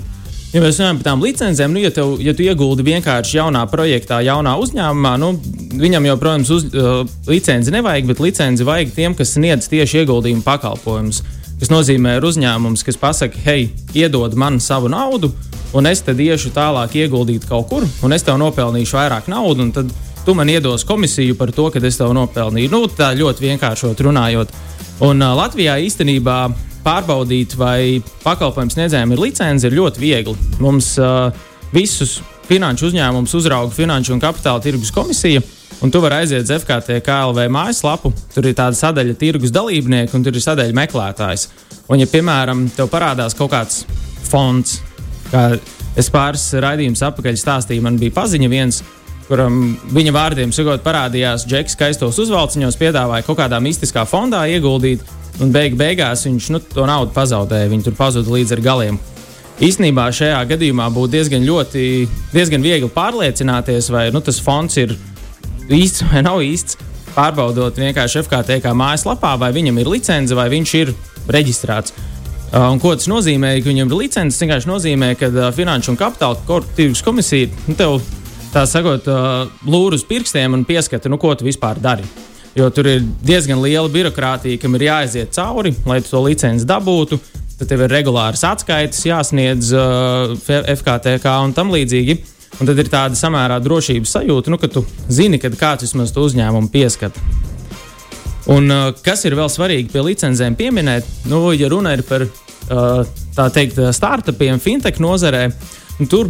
Ja 0.51 0.59
mēs 0.59 0.81
runājam 0.81 0.97
par 0.99 1.05
tām 1.05 1.21
licencēm, 1.23 1.71
nu, 1.71 1.79
ja, 1.79 1.89
tev, 1.95 2.17
ja 2.19 2.33
tu 2.35 2.43
ieguldi 2.43 2.83
vienkārši 2.83 3.37
jaunā 3.37 3.61
projektā, 3.71 4.17
jaunā 4.25 4.57
uzņēmumā, 4.59 5.13
nu, 5.21 5.29
viņam 5.79 6.09
jau, 6.09 6.15
protams, 6.19 6.49
uz, 6.51 6.65
uh, 6.75 7.05
licenci 7.31 7.71
nevajag, 7.71 8.09
bet 8.09 8.19
licenci 8.19 8.65
vajag 8.67 8.91
tiem, 8.97 9.15
kas 9.15 9.31
sniedz 9.37 9.69
tieši 9.71 10.01
ieguldījumu 10.01 10.43
pakalpojumus. 10.43 11.21
Tas 11.61 11.71
nozīmē, 11.71 12.17
ir 12.17 12.27
uzņēmums, 12.27 12.83
kas 12.83 12.99
pasaka, 12.99 13.39
hei, 13.45 13.69
iedod 13.95 14.35
man 14.35 14.59
savu 14.59 14.91
naudu, 14.91 15.29
un 15.77 15.87
es 15.87 16.03
tad 16.03 16.19
iešu 16.19 16.51
tālāk 16.51 16.97
ieguldīt 16.99 17.47
kaut 17.47 17.69
kur, 17.69 17.85
un 18.03 18.15
es 18.17 18.27
tev 18.27 18.41
nopelnīšu 18.41 18.97
vairāk 18.97 19.29
naudas, 19.31 19.63
un 19.63 19.71
tad 19.77 19.93
tu 20.25 20.35
man 20.35 20.51
iedos 20.51 20.83
komisiju 20.89 21.37
par 21.39 21.53
to, 21.55 21.69
ka 21.71 21.79
es 21.87 22.01
tev 22.01 22.11
nopelnīju. 22.17 22.73
Nu, 22.73 22.83
tā 22.91 23.13
ļoti 23.15 23.47
vienkāršot 23.47 24.03
runājot. 24.03 24.51
Un 25.07 25.23
uh, 25.23 25.31
Latvijā 25.39 25.79
īstenībā 25.85 26.41
pārbaudīt, 26.85 27.55
vai 27.59 28.01
pakalpojums 28.23 28.75
sniedzējiem 28.77 29.15
ir 29.15 29.23
licence, 29.23 29.67
ir 29.67 29.77
ļoti 29.77 30.01
viegli. 30.01 30.35
Mums 30.63 30.93
uh, 31.01 31.31
visus 31.73 32.19
finanšu 32.49 32.89
uzņēmumus 32.89 33.33
uzrauga 33.37 33.73
Finanšu 33.75 34.15
un 34.15 34.21
Kapitāla 34.21 34.61
tirgus 34.63 34.91
komisija. 34.93 35.41
Un 35.81 35.89
tu 35.89 36.01
vari 36.03 36.19
aiziet 36.21 36.45
uz 36.45 36.51
FKT 36.61 36.99
KLV 37.05 37.47
mājaslapu. 37.49 38.11
Tur 38.35 38.45
ir 38.45 38.57
tāda 38.57 38.77
sadaļa 38.77 39.15
tirgus 39.17 39.53
dalībnieki 39.55 40.13
un 40.17 40.25
tur 40.25 40.35
ir 40.35 40.43
sadaļa 40.43 40.77
meklētājs. 40.77 41.47
Un, 41.89 42.01
ja, 42.01 42.07
piemēram, 42.09 42.67
tev 42.75 42.89
parādās 42.91 43.33
kaut 43.37 43.49
kāds 43.53 43.81
fonds, 44.29 44.77
kā 45.31 45.47
es 45.97 46.11
pāris 46.13 46.51
raidījumus 46.61 47.01
atpakaļ 47.07 47.39
stāstīju, 47.39 47.83
man 47.83 47.97
bija 47.99 48.13
paziņa 48.19 48.51
viens, 48.51 48.83
kuram 49.27 49.57
viņa 49.95 50.13
vārdiem 50.15 50.53
sakot, 50.55 50.83
parādījās 50.85 51.47
Džeks 51.49 51.75
skaistos 51.77 52.19
uzvalciņos, 52.21 52.77
piedāvāja 52.79 53.25
kaut 53.25 53.39
kādā 53.41 53.59
mistiskā 53.63 54.05
fondā 54.07 54.43
ieguldīt 54.53 55.03
un 55.39 55.53
beig 55.53 55.77
beigās 55.79 56.25
viņš 56.27 56.51
nu, 56.51 56.59
to 56.73 56.85
naudu 56.89 57.13
pazaudēja. 57.15 57.71
Viņi 57.71 57.87
tur 57.87 57.97
pazuda 57.97 58.33
līdz 58.35 58.57
ar 58.57 58.63
galiem. 58.65 58.99
Īsnībā 59.61 60.07
šajā 60.15 60.39
gadījumā 60.49 60.87
būtu 60.89 61.13
diezgan, 61.13 61.43
ļoti, 61.45 61.83
diezgan 62.33 62.63
viegli 62.65 62.89
pārliecināties, 62.89 63.91
vai 63.93 64.07
nu, 64.13 64.21
tas 64.25 64.39
fonds 64.41 64.77
ir 64.81 64.95
īsts 65.69 66.07
vai 66.09 66.23
nav 66.25 66.41
īsts. 66.41 66.79
Pārbaudot 67.11 67.75
vienkārši 67.77 68.23
FKT 68.23 68.71
mājaslapā, 68.77 69.35
vai 69.37 69.51
viņam 69.53 69.81
ir 69.81 69.91
licence, 69.91 70.35
vai 70.35 70.47
viņš 70.53 70.73
ir 70.79 70.93
reģistrēts. 71.31 71.93
Uh, 72.51 72.65
un 72.67 72.81
ko 72.83 72.95
tas 72.97 73.07
nozīmē, 73.07 73.53
ka 73.61 73.69
viņam 73.69 73.91
ir 73.91 73.99
licence? 73.99 74.35
Tas 74.35 74.43
vienkārši 74.43 74.67
nozīmē, 74.67 75.13
ka 75.19 75.29
uh, 75.31 75.45
Finanšu 75.55 75.93
un 75.93 75.99
Kapitāla 75.99 76.57
tirgus 76.75 77.03
komisija 77.05 77.47
nu, 77.69 77.77
tev 77.79 78.01
tā 78.51 78.65
sakot, 78.67 79.07
uh, 79.07 79.45
lūr 79.67 79.95
uz 79.95 80.03
pirkstiem 80.07 80.57
un 80.57 80.65
pieskata, 80.67 81.11
nu, 81.11 81.19
ko 81.21 81.31
tu 81.35 81.47
vispār 81.47 81.79
dari. 81.79 82.03
Jo 82.55 82.67
tur 82.73 82.87
ir 82.91 83.03
diezgan 83.23 83.61
liela 83.63 83.87
birokrātija, 83.91 84.59
kam 84.59 84.75
ir 84.75 84.89
jāaiziet 84.89 85.31
cauri, 85.35 85.71
lai 85.87 86.01
to 86.03 86.19
licenci 86.25 86.67
dabūtu. 86.67 87.19
Tad 87.61 87.69
tev 87.69 87.85
ir 87.85 87.93
regulāras 87.93 88.43
atskaites, 88.47 89.03
jāsniedz 89.05 89.69
uh, 89.77 90.33
FKTK 90.75 91.35
un 91.45 91.55
tam 91.55 91.71
līdzīgi. 91.71 92.17
Un 92.59 92.67
tad 92.67 92.79
ir 92.81 92.89
tāda 92.91 93.15
samērā 93.15 93.61
drošības 93.63 94.17
sajūta, 94.17 94.51
nu, 94.51 94.59
ka 94.59 94.67
tu 94.69 94.83
zini, 95.07 95.39
ka 95.39 95.53
kāds 95.55 95.85
vismaz 95.85 96.11
to 96.11 96.25
uzņēmumu 96.27 96.71
pieskata. 96.73 97.21
Un, 98.51 98.67
uh, 98.67 98.89
kas 99.05 99.23
ir 99.29 99.37
vēl 99.37 99.47
svarīgi 99.53 99.93
pie 99.93 100.03
licencēm 100.09 100.57
pieminēt, 100.59 101.07
nu, 101.31 101.45
ja 101.55 101.69
runa 101.71 101.93
ir 101.95 102.03
par 102.09 102.25
uh, 102.27 103.05
tā 103.37 103.47
teikt, 103.53 103.79
startupiem, 103.95 104.59
fintech 104.59 104.99
nozarē, 104.99 105.47
tur 106.11 106.27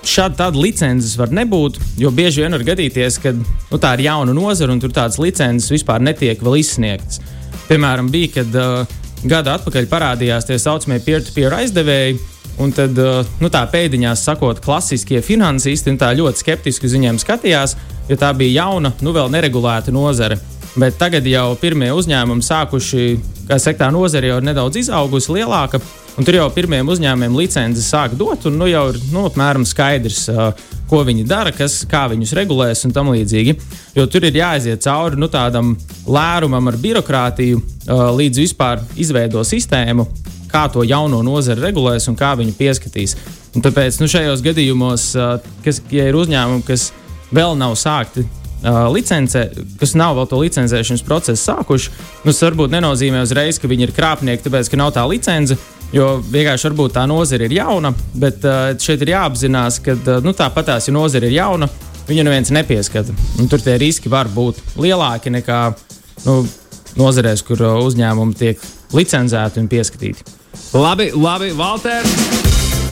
Šāda 0.00 0.46
tāda 0.46 0.56
licences 0.56 1.12
var 1.20 1.32
nebūt, 1.34 1.76
jo 2.00 2.08
bieži 2.14 2.40
vien 2.40 2.56
var 2.56 2.64
gadīties, 2.64 3.18
ka 3.20 3.34
nu, 3.36 3.78
tā 3.80 3.92
ir 3.98 4.06
jauna 4.06 4.32
nozara 4.32 4.72
un 4.72 4.80
tur 4.80 4.94
tādas 4.96 5.20
licences 5.20 5.68
vispār 5.72 6.00
netiek 6.00 6.40
vēl 6.40 6.56
izsniegtas. 6.62 7.20
Piemēram, 7.68 8.08
bija, 8.10 8.32
kad 8.38 8.56
uh, 8.56 8.94
gada 9.28 9.58
atpakaļ 9.58 9.88
parādījās 9.90 10.48
tie 10.48 10.56
saucamie 10.58 11.00
peer-to-peer 11.04 11.54
aizdevēji. 11.60 12.16
Un 12.60 12.72
tad, 12.76 12.96
uh, 13.00 13.28
nu, 13.40 13.48
tā 13.52 13.62
pēdiņās 13.72 14.24
sakot, 14.26 14.58
klasiskie 14.64 15.20
finansisti 15.24 15.92
tā 16.00 16.10
ļoti 16.16 16.42
skeptiski 16.42 16.88
uz 16.88 16.96
viņiem 16.96 17.20
skatījās, 17.20 17.76
jo 18.08 18.16
tā 18.20 18.32
bija 18.36 18.64
jauna, 18.64 18.94
nu 19.04 19.14
vēl 19.16 19.30
neregulēta 19.32 19.92
nozare. 19.94 20.40
Bet 20.80 20.96
tagad 21.00 21.26
jau 21.26 21.54
pirmie 21.60 21.88
uzņēmumi 21.92 22.44
sākuši, 22.46 23.06
kā 23.48 23.58
saka, 23.58 23.84
tā 23.84 23.88
nozare 23.94 24.30
jau 24.30 24.40
ir 24.40 24.46
nedaudz 24.46 24.80
izaugusi, 24.80 25.32
lielāka. 25.34 25.80
Un 26.18 26.26
tur 26.26 26.34
jau 26.34 26.48
pirmiem 26.52 26.88
uzņēmumiem 26.90 27.36
licences 27.38 27.86
sāk 27.92 28.16
dot, 28.18 28.44
un 28.50 28.58
nu, 28.58 28.66
jau 28.68 28.88
ir 28.90 28.98
nu, 29.12 29.22
apmēram 29.28 29.62
skaidrs, 29.68 30.24
uh, 30.32 30.50
ko 30.90 31.04
viņi 31.06 31.22
dara, 31.28 31.52
kas, 31.54 31.80
kā 31.88 32.02
viņus 32.10 32.34
regulēs 32.36 32.82
un 32.88 32.94
tam 32.96 33.12
līdzīgi. 33.14 33.54
Jo 33.96 34.08
tur 34.10 34.26
ir 34.26 34.40
jāaiziet 34.40 34.82
cauri 34.84 35.20
nu, 35.20 35.30
tādam 35.30 35.76
lērumam 36.10 36.68
ar 36.72 36.78
birokrātiju, 36.82 37.60
uh, 37.60 38.08
līdz 38.18 38.42
vispār 38.42 38.82
izveido 39.00 39.44
sistēmu, 39.46 40.08
kā 40.50 40.66
to 40.74 40.82
jauno 40.82 41.22
nozari 41.22 41.62
regulēs 41.62 42.10
un 42.10 42.18
kā 42.18 42.34
viņu 42.38 42.56
pieskatīs. 42.58 43.16
Un 43.54 43.64
tāpēc 43.64 44.02
nu, 44.02 44.10
šajos 44.10 44.42
gadījumos, 44.44 45.08
uh, 45.14 45.38
kas, 45.64 45.80
ja 45.94 46.10
ir 46.10 46.18
uzņēmumi, 46.18 46.66
kas 46.66 46.90
vēl 47.30 47.54
nav 47.58 47.78
sākti 47.78 48.26
uh, 48.26 48.86
licencē, 48.90 49.46
kas 49.80 49.94
nav 49.98 50.18
vēl 50.18 50.28
to 50.30 50.42
licencēšanas 50.42 51.06
procesu 51.06 51.46
sākuši, 51.46 51.92
nu, 52.24 52.32
tas 52.32 52.42
varbūt 52.50 52.74
nenozīmē 52.74 53.22
uzreiz, 53.24 53.62
ka 53.62 53.70
viņi 53.70 53.88
ir 53.88 53.94
krāpnieki, 53.94 54.44
tāpēc 54.46 54.70
ka 54.72 54.80
nav 54.80 54.92
tā 54.98 55.06
licence. 55.08 55.58
Jo 55.94 56.20
vienkārši 56.22 56.68
varbūt 56.68 56.94
tā 56.94 57.04
nozare 57.10 57.48
ir 57.48 57.56
jauna, 57.56 57.90
bet 58.14 58.44
uh, 58.46 58.72
šeit 58.78 59.02
ir 59.02 59.14
jāapzinās, 59.16 59.80
ka 59.82 59.96
uh, 59.98 60.18
nu, 60.22 60.34
tāpat 60.38 60.68
tās, 60.70 60.86
ja 60.86 60.94
nozare 60.94 61.26
ir 61.26 61.34
jauna, 61.40 61.66
viņa 62.06 62.26
neviens 62.26 62.52
nepieskata. 62.54 63.14
Un 63.42 63.50
tur 63.50 63.62
tie 63.64 63.74
riski 63.80 64.12
var 64.12 64.30
būt 64.30 64.60
lielāki 64.78 65.32
nekā 65.34 65.60
nu, 66.28 66.36
nozarēs, 67.00 67.42
kur 67.46 67.64
uh, 67.66 67.80
uzņēmumi 67.82 68.38
tiek 68.38 68.62
licencēti 68.94 69.62
un 69.62 69.70
pieskatīti. 69.70 70.38
Labi, 70.78 71.10
labi, 71.14 71.50
Valter! 71.58 72.06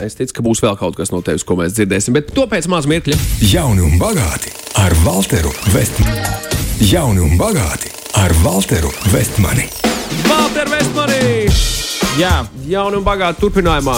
Es 0.03 0.15
ticu, 0.15 0.35
ka 0.35 0.43
būs 0.43 0.61
vēl 0.63 0.77
kaut 0.79 0.95
kas 0.99 1.11
no 1.11 1.19
tevis, 1.23 1.43
ko 1.47 1.57
mēs 1.59 1.75
dzirdēsim, 1.75 2.15
bet 2.15 2.31
to 2.35 2.47
pēc 2.51 2.67
maz 2.71 2.87
mirkļa. 2.87 3.15
Jauni 3.51 3.83
un 3.83 3.99
bagāti 3.99 4.51
ar 4.79 4.95
Walteru 5.07 5.51
Vestmani. 5.73 6.23
Jauni 6.83 7.23
un 7.23 7.35
bagāti 7.39 7.91
ar 8.19 8.35
Walteru 8.43 8.91
Vestmani. 9.11 9.67
Walter 10.27 10.71
Vestmani! 10.71 11.78
Jā, 12.19 12.41
jauna 12.67 12.97
un 12.99 13.03
bagāta 13.05 13.39
turpinājumā. 13.39 13.93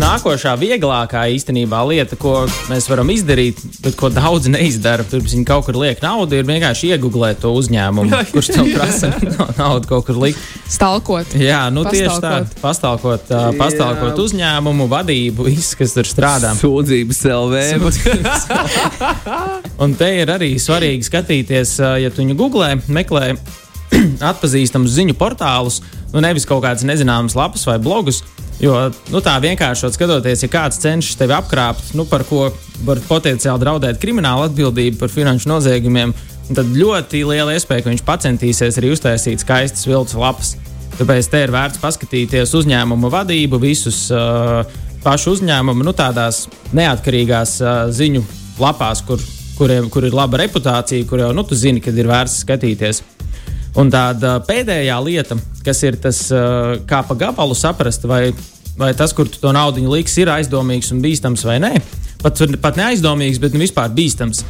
Nākošā 0.00 0.56
vieglākā 0.58 1.20
īstenībā 1.30 1.78
lieta, 1.86 2.16
ko 2.18 2.32
mēs 2.66 2.88
varam 2.90 3.06
izdarīt, 3.14 3.60
bet 3.84 3.94
ko 3.96 4.08
daudzi 4.10 4.50
neizdara, 4.50 5.04
pirms 5.06 5.36
viņi 5.36 5.44
kaut 5.46 5.68
kur 5.68 5.78
liek 5.78 6.02
naudu, 6.02 6.34
ir 6.34 6.48
vienkārši 6.48 6.90
iegūglēt 6.96 7.38
to 7.44 7.52
uzņēmumu, 7.54 8.18
kurš 8.32 8.50
tev 8.50 8.72
prasa 8.74 9.12
naudu 9.60 9.86
kaut 9.92 10.08
kur 10.08 10.18
likt. 10.24 10.42
Stalkot. 10.74 11.36
Jā, 11.38 11.60
nu 11.70 11.84
tieši 11.86 12.16
tā, 12.24 12.32
pastalkot, 12.58 13.30
uh, 13.30 13.52
pastalkot 13.60 14.18
uzņēmumu, 14.24 14.88
vadību, 14.90 15.46
viss, 15.46 15.76
kas 15.78 15.94
tur 15.94 16.10
strādā. 16.10 16.50
Sūdzības 16.58 17.22
LV. 17.30 17.54
un 19.86 19.94
te 19.94 20.10
ir 20.18 20.34
arī 20.34 20.56
svarīgi 20.58 21.06
skatīties, 21.12 21.78
ja 22.02 22.10
tu 22.10 22.24
viņu 22.24 22.40
googlē, 22.42 22.72
meklē 22.90 23.36
atpazīstamus 24.34 24.98
ziņu 24.98 25.14
portālus, 25.18 25.80
nu 26.16 26.24
nevis 26.24 26.48
kaut 26.48 26.64
kādas 26.64 26.86
nezināmas 26.88 27.36
lapas 27.36 27.66
vai 27.68 27.76
blogus. 27.82 28.22
Jo 28.56 28.86
nu, 29.12 29.20
tā 29.20 29.34
vienkārši 29.42 29.90
skatoties, 29.92 30.46
ja 30.46 30.48
kāds 30.48 30.80
cenšas 30.80 31.18
tevi 31.20 31.34
apkrāpt, 31.36 31.92
nu, 31.98 32.06
par 32.08 32.24
ko 32.24 32.48
var 32.88 33.02
potenciāli 33.04 33.60
draudēt 33.60 34.00
krimināla 34.00 34.48
atbildība 34.48 35.02
par 35.02 35.12
finanšu 35.12 35.50
noziegumiem, 35.50 36.14
tad 36.48 36.72
ļoti 36.72 37.20
liela 37.28 37.52
iespēja, 37.56 37.84
ka 37.84 37.92
viņš 37.92 38.04
pacentīsies 38.06 38.80
arī 38.80 38.94
uztaisīt 38.94 39.44
skaistas 39.44 39.84
viltus 39.88 40.16
lapas. 40.16 40.54
Tāpēc 40.96 41.28
te 41.28 41.42
ir 41.44 41.52
vērts 41.52 41.82
paskatīties 41.82 42.54
uzņēmumu 42.56 43.10
vadību, 43.12 43.60
visus 43.60 44.06
uh, 44.14 44.62
pašu 45.04 45.36
uzņēmumu, 45.36 45.84
nu, 45.84 45.92
tādās 45.96 46.46
neatkarīgās 46.76 47.58
uh, 47.60 47.74
ziņu 47.92 48.24
lapās, 48.62 49.04
kur, 49.04 49.20
kuriem, 49.58 49.90
kur 49.92 50.08
ir 50.08 50.16
laba 50.16 50.40
reputācija, 50.40 51.04
kur 51.10 51.20
jau 51.26 51.34
nu, 51.36 51.44
tu 51.44 51.58
zini, 51.58 51.84
kad 51.84 51.98
ir 52.00 52.08
vērts 52.08 52.40
skatīties. 52.46 53.02
Un 53.76 53.90
tāda 53.92 54.38
pēdējā 54.46 54.96
lieta, 55.04 55.36
kas 55.64 55.82
ir 55.84 55.98
tas, 56.00 56.22
kā 56.88 57.02
pa 57.04 57.16
gabalu 57.18 57.56
saprast, 57.56 58.06
vai, 58.08 58.30
vai 58.78 58.92
tas, 58.96 59.12
kur 59.12 59.28
tu 59.28 59.40
to 59.42 59.52
naudu 59.52 59.84
liks, 59.92 60.16
ir 60.22 60.32
aizdomīgs 60.32 60.92
un 60.94 61.02
bīstams 61.04 61.44
vai 61.44 61.58
nē. 61.60 61.74
Pat, 62.22 62.40
pat 62.62 62.80
neaizdomīgs, 62.80 63.40
bet 63.42 63.52
nu 63.52 63.60
vispār 63.60 63.92
bīstams. 63.92 64.40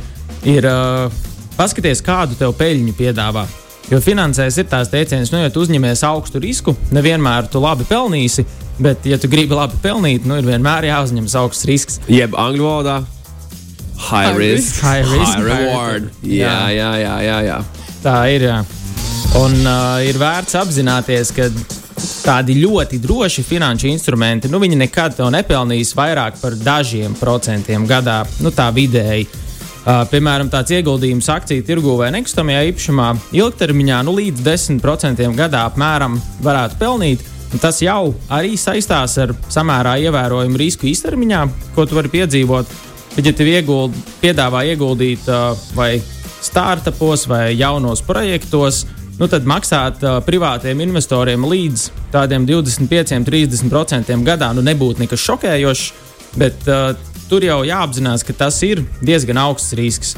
Ir 0.47 0.69
uh, 0.71 1.11
paskaties, 1.59 2.05
kādu 2.07 2.39
tev 2.39 2.55
peļņu 2.59 2.95
piedāvā. 2.97 3.43
Jo 3.91 3.99
finansēs 4.03 4.61
ir 4.63 4.71
tās 4.71 4.91
teicienas, 4.91 5.31
nu, 5.35 5.43
ja 5.43 5.51
tu 5.51 5.63
uzņemies 5.63 6.03
augstu 6.07 6.43
risku, 6.43 6.75
nevienmēr 6.95 7.51
tu 7.51 7.63
labi 7.63 7.87
pelnīsi, 7.87 8.47
bet, 8.83 9.07
ja 9.07 9.19
tu 9.19 9.31
gribi 9.31 9.55
labi 9.59 9.79
pelnīt, 9.83 10.27
nu, 10.27 10.39
ir 10.39 10.47
vienmēr 10.47 10.89
jāuzņemas 10.91 11.37
augsts 11.43 11.69
risks. 11.71 12.01
Jeb 12.11 12.35
angļu 12.39 12.67
valodā 12.67 13.03
High 13.97 14.37
risk, 14.37 14.83
high, 14.83 15.03
risk, 15.03 15.39
high 15.39 15.45
reward. 15.47 16.11
High 16.21 16.35
jā, 16.37 16.59
jā, 16.77 16.91
jā, 17.01 17.15
jā, 17.25 17.39
jā. 17.47 17.61
Tā 18.05 18.19
ir. 18.31 18.45
Jā. 18.51 18.86
Un 19.35 19.55
uh, 19.67 19.99
ir 20.07 20.17
vērts 20.21 20.55
apzināties, 20.61 21.33
ka 21.35 21.49
tādi 22.23 22.57
ļoti 22.61 22.99
droši 23.03 23.43
finanšu 23.47 23.89
instrumenti, 23.91 24.51
nu, 24.53 24.61
viņi 24.63 24.79
nekad 24.79 25.19
nepelnīs 25.33 25.95
vairāk 25.97 26.39
par 26.41 26.55
dažiem 26.55 27.17
procentiem 27.19 27.87
gadā, 27.89 28.23
nu, 28.45 28.53
tā 28.55 28.69
vidēji. 28.75 29.27
Uh, 29.87 30.03
piemēram, 30.11 30.49
tāds 30.51 30.75
ieguldījums 30.75 31.29
akciju 31.31 31.63
tirgu 31.67 31.95
vai 32.01 32.11
nekustamajā 32.15 32.65
īpašumā 32.73 33.13
ilgtermiņā 33.39 34.01
nu, 34.07 34.17
līdz 34.19 34.43
10% 34.47 35.31
gadā 35.39 35.63
apmēram 35.71 36.19
varētu 36.43 36.81
pelnīt. 36.81 37.23
Tas 37.63 37.79
jau 37.81 38.11
arī 38.33 38.57
saistās 38.59 39.15
ar 39.23 39.33
samērā 39.53 39.95
ievērojumu 40.09 40.59
risku 40.59 40.89
īstermiņā, 40.91 41.45
ko 41.77 41.87
tu 41.87 41.99
vari 41.99 42.11
piedzīvot. 42.17 42.75
Bet, 43.15 43.25
ja 43.25 43.33
tev 43.33 43.49
ieguld, 43.49 43.95
piedāvā 44.21 44.67
ieguldīt 44.73 45.25
uh, 45.31 45.55
vai 45.79 45.95
startupos 46.43 47.25
vai 47.31 47.55
jaunos 47.57 48.03
projektos, 48.05 48.85
nu, 49.21 49.29
tad 49.31 49.49
maksāt 49.49 50.03
uh, 50.05 50.19
privātiem 50.25 50.81
investoriem 50.85 51.45
līdz 51.49 51.89
tādiem 52.13 52.47
25, 52.49 53.17
30% 53.27 54.17
gadā 54.27 54.53
nu, 54.57 54.65
nebūtu 54.67 55.05
nekas 55.05 55.25
šokējošs. 55.25 55.87
Bet 56.37 56.67
uh, 56.69 56.93
tur 57.31 57.45
jau 57.45 57.63
jāapzinās, 57.67 58.25
ka 58.27 58.37
tas 58.37 58.59
ir 58.67 58.85
diezgan 59.01 59.41
augsts 59.41 59.77
risks. 59.79 60.17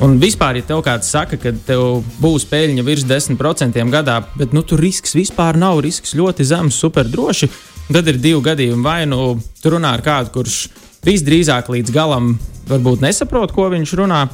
Un 0.00 0.16
vispār, 0.20 0.56
ja 0.56 0.64
tev 0.64 0.80
kāds 0.84 1.10
saka, 1.12 1.36
ka 1.36 1.52
tev 1.66 2.00
būs 2.22 2.46
peļņa 2.48 2.84
virs 2.86 3.04
10% 3.04 3.82
gadā, 3.92 4.16
bet 4.38 4.54
nu, 4.56 4.62
tur 4.64 4.80
risks 4.80 5.12
vispār 5.12 5.58
nav, 5.60 5.82
risks 5.84 6.14
ļoti 6.16 6.46
zems, 6.48 6.78
super 6.80 7.08
droši, 7.08 7.50
tad 7.92 8.08
ir 8.08 8.16
divi 8.16 8.40
gadījumi. 8.46 8.84
Vai 8.86 9.02
nu 9.08 9.34
tur 9.60 9.76
runā 9.76 9.92
ar 9.98 10.04
kādu, 10.04 10.32
kurš 10.38 10.62
visdrīzāk 11.04 11.68
līdz 11.72 11.92
galam 11.92 12.32
varbūt 12.70 13.04
nesaprot, 13.04 13.52
ko 13.52 13.68
viņš 13.72 13.94
runā, 14.00 14.24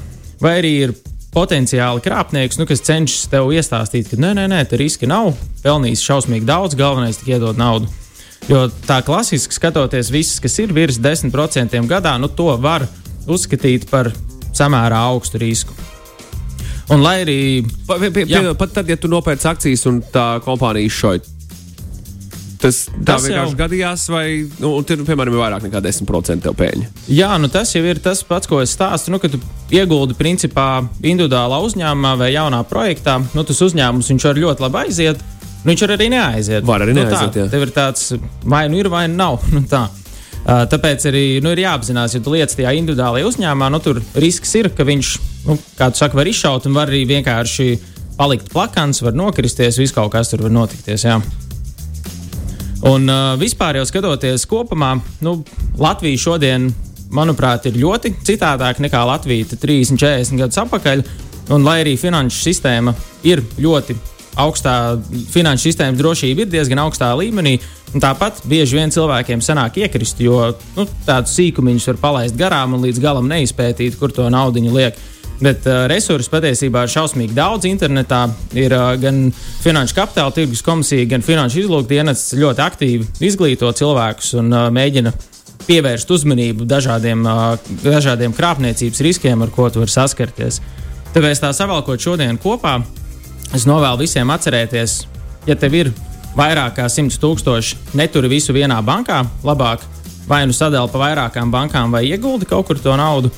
vai 0.43 0.55
arī 0.61 0.73
ir 0.87 0.95
potenciāli 1.37 2.01
krāpnieks, 2.05 2.57
nu, 2.57 2.65
kas 2.69 2.85
cenšas 2.87 3.29
tev 3.33 3.51
iestāstīt, 3.53 4.09
ka 4.11 4.21
nē, 4.21 4.33
nē, 4.39 4.47
nē, 4.53 4.63
tur 4.71 4.81
riski 4.81 5.09
nav, 5.11 5.35
pelnījis 5.65 6.05
šausmīgi 6.07 6.49
daudz, 6.49 6.77
galvenais 6.79 7.21
ir 7.23 7.37
iedot 7.37 7.59
naudu. 7.61 7.91
Jo 8.49 8.67
tā 8.87 9.01
klasiski 9.05 9.57
skatoties, 9.57 10.13
viss, 10.15 10.41
kas 10.41 10.57
ir 10.63 10.73
virs 10.73 11.01
10% 11.03 11.77
gadā, 11.91 12.15
nu, 12.23 12.31
to 12.33 12.49
var 12.63 12.87
uzskatīt 13.27 13.89
par 13.91 14.13
samērā 14.57 15.03
augstu 15.11 15.41
risku. 15.43 15.77
Un 16.95 17.03
lai 17.03 17.19
arī. 17.25 17.39
Pa, 17.89 17.99
pie, 17.99 18.13
pie, 18.15 18.27
pat 18.59 18.77
tad, 18.79 18.89
ja 18.89 18.97
tu 19.01 19.11
nopērci 19.11 19.49
akcijas 19.51 19.83
un 19.91 19.99
tā 20.13 20.27
kompānija 20.45 20.87
izšauj, 20.87 21.25
tas 22.67 22.81
tā 22.91 23.05
tas 23.13 23.29
vienkārši 23.29 23.55
jau... 23.55 23.61
gadījās, 23.63 24.09
vai 24.13 24.27
nu, 24.63 24.73
tur, 24.87 25.05
piemēram, 25.07 25.37
ir 25.37 25.43
vairāk 25.45 25.69
nekā 25.69 25.83
10% 25.87 26.51
pēļņa. 26.61 26.91
Jā, 27.15 27.31
nu 27.43 27.51
tas 27.53 27.73
jau 27.77 27.85
ir 27.87 28.03
tas 28.03 28.21
pats, 28.27 28.51
ko 28.51 28.61
es 28.65 28.75
stāstu. 28.77 29.15
Nu, 29.15 29.23
kad 29.23 29.35
tu 29.35 29.41
ieguldi 29.75 30.19
principā 30.19 30.83
individuālā 31.01 31.63
uzņēmumā 31.69 32.17
vai 32.21 32.35
jaunā 32.35 32.61
projektā, 32.69 33.21
nu 33.35 33.47
tas 33.47 33.65
uzņēmums 33.67 34.13
var 34.27 34.45
ļoti 34.45 34.67
labi 34.67 34.85
aiziet 34.85 35.25
Nu, 35.67 35.73
viņš 35.73 35.83
arī 35.89 36.07
neaiziet. 36.13 36.63
Var 36.63 36.85
arī 36.85 36.93
neaiziet. 36.95 37.35
Nu, 37.35 37.35
tā, 37.35 37.51
tev 37.51 37.65
ir 37.67 37.71
tāds, 37.75 38.13
vai 38.47 38.69
nu 38.71 38.79
ir, 38.79 38.87
vai 38.93 39.09
nu 39.11 39.19
nav. 39.19 39.41
Nu, 39.57 39.65
tā. 39.67 39.89
Uh, 40.47 40.63
tāpēc 40.71 41.09
arī 41.11 41.25
nu, 41.43 41.51
ir 41.51 41.65
jāapzinās, 41.65 42.13
ja 42.15 42.21
tu 42.23 42.31
lietas 42.31 42.55
tajā 42.55 42.71
individuālajā 42.79 43.27
uzņēmumā, 43.27 43.71
nu, 43.75 43.81
tur 43.83 43.99
risks 44.15 44.53
ir, 44.61 44.69
ka 44.71 44.87
viņš, 44.87 45.09
nu, 45.49 45.57
kā 45.75 45.89
tu 45.91 45.99
saki, 45.99 46.15
var 46.15 46.31
izšaut 46.31 46.69
un 46.71 46.77
var 46.77 46.93
arī 46.93 47.03
vienkārši 47.11 47.67
palikt 48.15 48.53
plakans, 48.53 49.03
var 49.03 49.19
nokristies, 49.19 49.81
viss 49.83 49.97
kaut 49.97 50.13
kas 50.15 50.31
tur 50.31 50.47
var 50.47 50.55
notikties. 50.55 51.09
Jā. 51.09 51.19
Un 52.85 53.09
uh, 53.09 53.37
vispār 53.41 53.79
jau 53.81 53.87
skatoties 53.89 54.45
kopumā, 54.51 54.97
nu, 55.25 55.39
Latvija 55.81 56.21
šodien, 56.21 56.69
manuprāt, 57.15 57.71
ir 57.71 57.79
ļoti 57.81 58.13
citādāk 58.27 58.83
nekā 58.85 59.01
Latvija 59.09 59.49
30, 59.55 59.97
40 59.97 60.43
gadus 60.43 60.61
atpakaļ. 60.67 61.07
Un 61.55 61.63
lai 61.63 61.79
arī 61.85 61.95
finanšu 62.01 62.43
sistēma 62.43 62.93
ir 63.25 63.41
ļoti 63.63 63.95
augstā 64.43 64.75
finanšu 65.33 65.71
sistēmas 65.71 66.01
drošība 66.01 66.45
ir 66.45 66.53
diezgan 66.53 66.83
augstā 66.85 67.13
līmenī. 67.17 67.57
Tāpat 67.97 68.43
bieži 68.51 68.77
vien 68.77 68.93
cilvēkiem 68.93 69.41
sanāk 69.41 69.79
iekrist, 69.81 70.21
jo 70.21 70.51
nu, 70.77 70.85
tādus 71.07 71.37
sīkumiņus 71.39 71.87
var 71.93 72.01
palaist 72.03 72.37
garām 72.37 72.75
un 72.77 72.85
līdz 72.85 73.01
galam 73.01 73.31
neizpētīt, 73.31 73.97
kur 74.01 74.13
to 74.13 74.27
naudu 74.33 74.61
liek. 74.75 74.99
Bet 75.41 75.67
uh, 75.69 75.85
resursu 75.91 76.33
patiesībā 76.33 76.87
ir 76.87 76.93
šausmīgi 76.93 77.37
daudz. 77.37 77.69
Internetā 77.69 78.23
ir 78.57 78.73
uh, 78.73 78.95
gan 79.01 79.27
Finanšu 79.63 79.97
kapitāla 79.99 80.33
tirgus 80.33 80.65
komisija, 80.65 81.09
gan 81.11 81.25
Finanšu 81.27 81.65
izlūkdienas 81.65 82.29
ļoti 82.41 82.65
aktīvi 82.65 83.09
izglīto 83.29 83.73
cilvēkus 83.77 84.35
un 84.41 84.53
uh, 84.53 84.69
mēģina 84.73 85.13
pievērst 85.67 86.13
uzmanību 86.17 86.69
dažādiem, 86.69 87.27
uh, 87.29 87.73
dažādiem 87.85 88.37
krāpniecības 88.37 89.05
riskiem, 89.05 89.45
ar 89.45 89.53
ko 89.53 89.69
tu 89.69 89.85
vari 89.85 89.93
saskarties. 89.93 90.63
Tāpēc 91.13 91.43
tā 91.43 91.53
savalkot 91.57 92.01
šodien 92.01 92.41
kopā, 92.41 92.79
Es 93.55 93.67
novēlu 93.69 94.03
visiem 94.03 94.31
atcerēties, 94.35 95.05
ja 95.47 95.55
tev 95.59 95.75
ir 95.79 95.93
vairāk 96.37 96.81
kā 96.81 96.89
100 96.91 97.21
tūkstoši, 97.23 97.79
neturi 97.99 98.31
visu 98.33 98.55
vienā 98.57 98.81
bankā, 98.85 99.23
labāk 99.47 99.85
vai 100.27 100.43
nu 100.49 100.57
sadali 100.57 100.91
pa 100.91 100.99
vairākām 101.05 101.53
bankām, 101.55 101.93
vai 101.95 102.03
ieguldi 102.09 102.49
kaut 102.51 102.67
kur 102.67 102.81
to 102.83 102.97
naudu. 102.99 103.31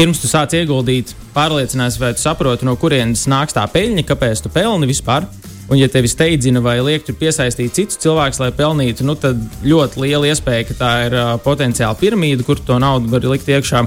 Pirms 0.00 0.16
tu 0.16 0.30
sāc 0.30 0.54
ieguldīt, 0.56 1.10
pārliecinās, 1.34 1.98
vai 2.00 2.14
tu 2.16 2.22
saproti, 2.22 2.64
no 2.64 2.72
kurienes 2.80 3.26
nāks 3.28 3.52
tā 3.52 3.66
peļņa, 3.68 4.06
kāpēc 4.08 4.40
tu 4.40 4.48
pelni 4.48 4.86
vispār. 4.88 5.26
Un, 5.68 5.76
ja 5.76 5.90
tevi 5.92 6.08
steidzina 6.08 6.62
vai 6.64 6.78
liek 6.80 7.04
tur 7.04 7.18
piesaistīt 7.20 7.76
citus 7.76 8.00
cilvēkus, 8.00 8.40
lai 8.40 8.48
pelnītu, 8.56 9.04
nu, 9.04 9.12
tad 9.20 9.36
ļoti 9.60 10.00
liela 10.00 10.30
iespēja, 10.30 10.70
ka 10.70 10.78
tā 10.78 10.94
ir 11.10 11.18
uh, 11.18 11.34
potenciāli 11.44 12.00
piramīda, 12.00 12.48
kur 12.48 12.64
to 12.64 12.80
naudu 12.80 13.12
var 13.12 13.28
likt 13.28 13.52
iekšā. 13.52 13.84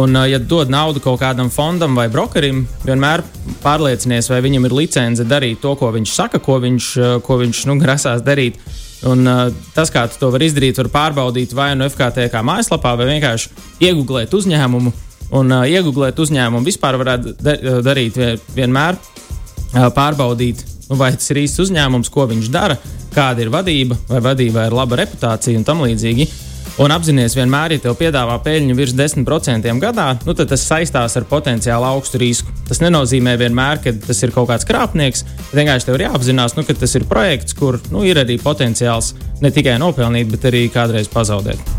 Un, 0.00 0.16
ja 0.24 0.40
dod 0.40 0.72
naudu 0.72 1.04
kaut 1.04 1.20
kādam 1.20 1.52
fondam 1.52 2.00
vai 2.00 2.08
brokerim, 2.08 2.64
vienmēr 2.88 3.20
pārliecinies, 3.60 4.32
vai 4.32 4.40
viņam 4.40 4.70
ir 4.70 4.80
licence 4.80 5.28
darīt 5.28 5.60
to, 5.60 5.76
ko 5.76 5.92
viņš 5.92 6.16
saka, 6.16 6.40
ko 6.40 6.62
viņš, 6.64 6.92
ko 7.28 7.42
viņš 7.44 7.66
nu, 7.68 7.76
grasās 7.84 8.24
darīt. 8.24 8.56
Un, 9.04 9.28
uh, 9.28 9.52
tas, 9.76 9.92
kā 9.92 10.08
tu 10.08 10.16
to 10.16 10.32
vari 10.32 10.48
izdarīt, 10.48 10.80
var 10.80 10.94
pārbaudīt 10.96 11.52
vai 11.52 11.74
nu 11.76 11.92
FKT 11.92 12.30
kā 12.32 12.40
mājaslapā, 12.40 12.96
vai 12.96 13.12
vienkārši 13.18 13.52
iegūglēt 13.84 14.32
uzņēmumu. 14.32 15.02
Un 15.34 15.50
uh, 15.50 15.66
iegūglēt 15.66 16.20
uzņēmumu 16.22 16.66
vispār 16.66 16.98
varētu 17.00 17.34
da 17.42 17.56
darīt 17.82 18.18
vienmēr, 18.54 18.98
uh, 18.98 19.88
pārbaudīt, 19.96 20.62
nu, 20.90 20.98
vai 21.00 21.12
tas 21.16 21.32
ir 21.32 21.42
īsts 21.42 21.64
uzņēmums, 21.66 22.12
ko 22.14 22.28
viņš 22.30 22.50
dara, 22.54 22.78
kāda 23.16 23.42
ir 23.42 23.50
vadība, 23.54 23.98
vai 24.10 24.22
vadībā 24.30 24.68
ir 24.68 24.76
laba 24.76 25.00
reputācija 25.02 25.58
un 25.58 25.66
tam 25.66 25.82
līdzīgi. 25.86 26.28
Un 26.76 26.92
apzināties, 26.92 27.32
vienmēr, 27.38 27.72
ja 27.72 27.80
tev 27.80 27.94
piedāvā 27.96 28.34
peļņu 28.44 28.74
virs 28.76 28.92
10% 28.98 29.70
gadā, 29.80 30.10
nu, 30.26 30.34
tad 30.36 30.50
tas 30.50 30.66
saistās 30.68 31.16
ar 31.16 31.24
potenciāli 31.30 31.88
augstu 31.88 32.20
risku. 32.20 32.52
Tas 32.68 32.82
nenozīmē 32.84 33.38
vienmēr, 33.40 33.80
ka 33.80 33.94
tas 34.04 34.20
ir 34.26 34.34
kaut 34.34 34.50
kāds 34.50 34.68
krāpnieks. 34.68 35.24
Vienkārši 35.56 35.88
tev 35.88 35.96
ir 35.96 36.06
jāapzinās, 36.10 36.58
nu, 36.58 36.66
ka 36.68 36.76
tas 36.76 36.98
ir 36.98 37.08
projekts, 37.08 37.56
kur 37.56 37.80
nu, 37.94 38.04
ir 38.04 38.20
arī 38.20 38.36
potenciāls 38.42 39.14
ne 39.40 39.54
tikai 39.54 39.80
nopelnīt, 39.80 40.28
bet 40.36 40.50
arī 40.52 40.66
kādreiz 40.74 41.08
pazaudēt. 41.12 41.75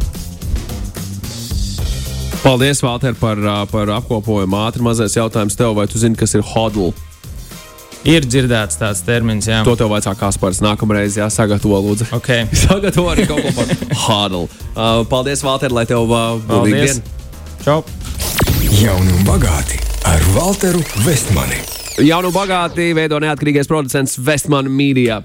Paldies, 2.44 2.82
Valter, 2.84 3.16
par, 3.20 3.42
par 3.72 3.92
apkopojumu. 3.98 4.58
Ātri 4.68 4.86
mazais 4.86 5.18
jautājums 5.18 5.58
tev, 5.58 5.74
vai 5.78 5.88
tu 5.90 6.00
zini, 6.00 6.16
kas 6.18 6.36
ir 6.38 6.46
hodl? 6.54 6.94
Ir 8.08 8.24
dzirdēts 8.24 8.78
tāds 8.80 9.02
termins, 9.04 9.50
jā. 9.50 9.64
To 9.68 9.74
tev 9.76 9.90
vajadzēja 9.92 10.20
Kaspars. 10.20 10.62
Nākamreiz 10.64 11.18
jāsagatavo, 11.20 11.82
lūdzu. 11.90 12.08
Okay. 12.20 12.46
Sagatavo 12.64 13.10
arī 13.12 13.26
kaut 13.28 13.44
ko 13.44 13.52
par 13.58 13.74
Hādlu. 14.06 14.44
Uh, 14.72 15.02
paldies, 15.12 15.44
Valter, 15.44 15.74
lai 15.76 15.84
tev 15.90 16.08
uh, 16.08 16.38
būtu 16.48 16.72
diena. 16.72 17.16
Čau! 17.66 17.82
Jauni 18.78 19.12
un 19.12 19.26
bagāti 19.28 19.82
ar 20.08 20.24
Walteru 20.38 20.84
Vestmani. 21.04 21.60
Jaunu 22.06 22.30
bagāti 22.36 22.92
veido 22.96 23.20
neatkarīgais 23.24 23.68
producents 23.68 24.16
Vestmani 24.22 24.72
Media. 24.72 25.24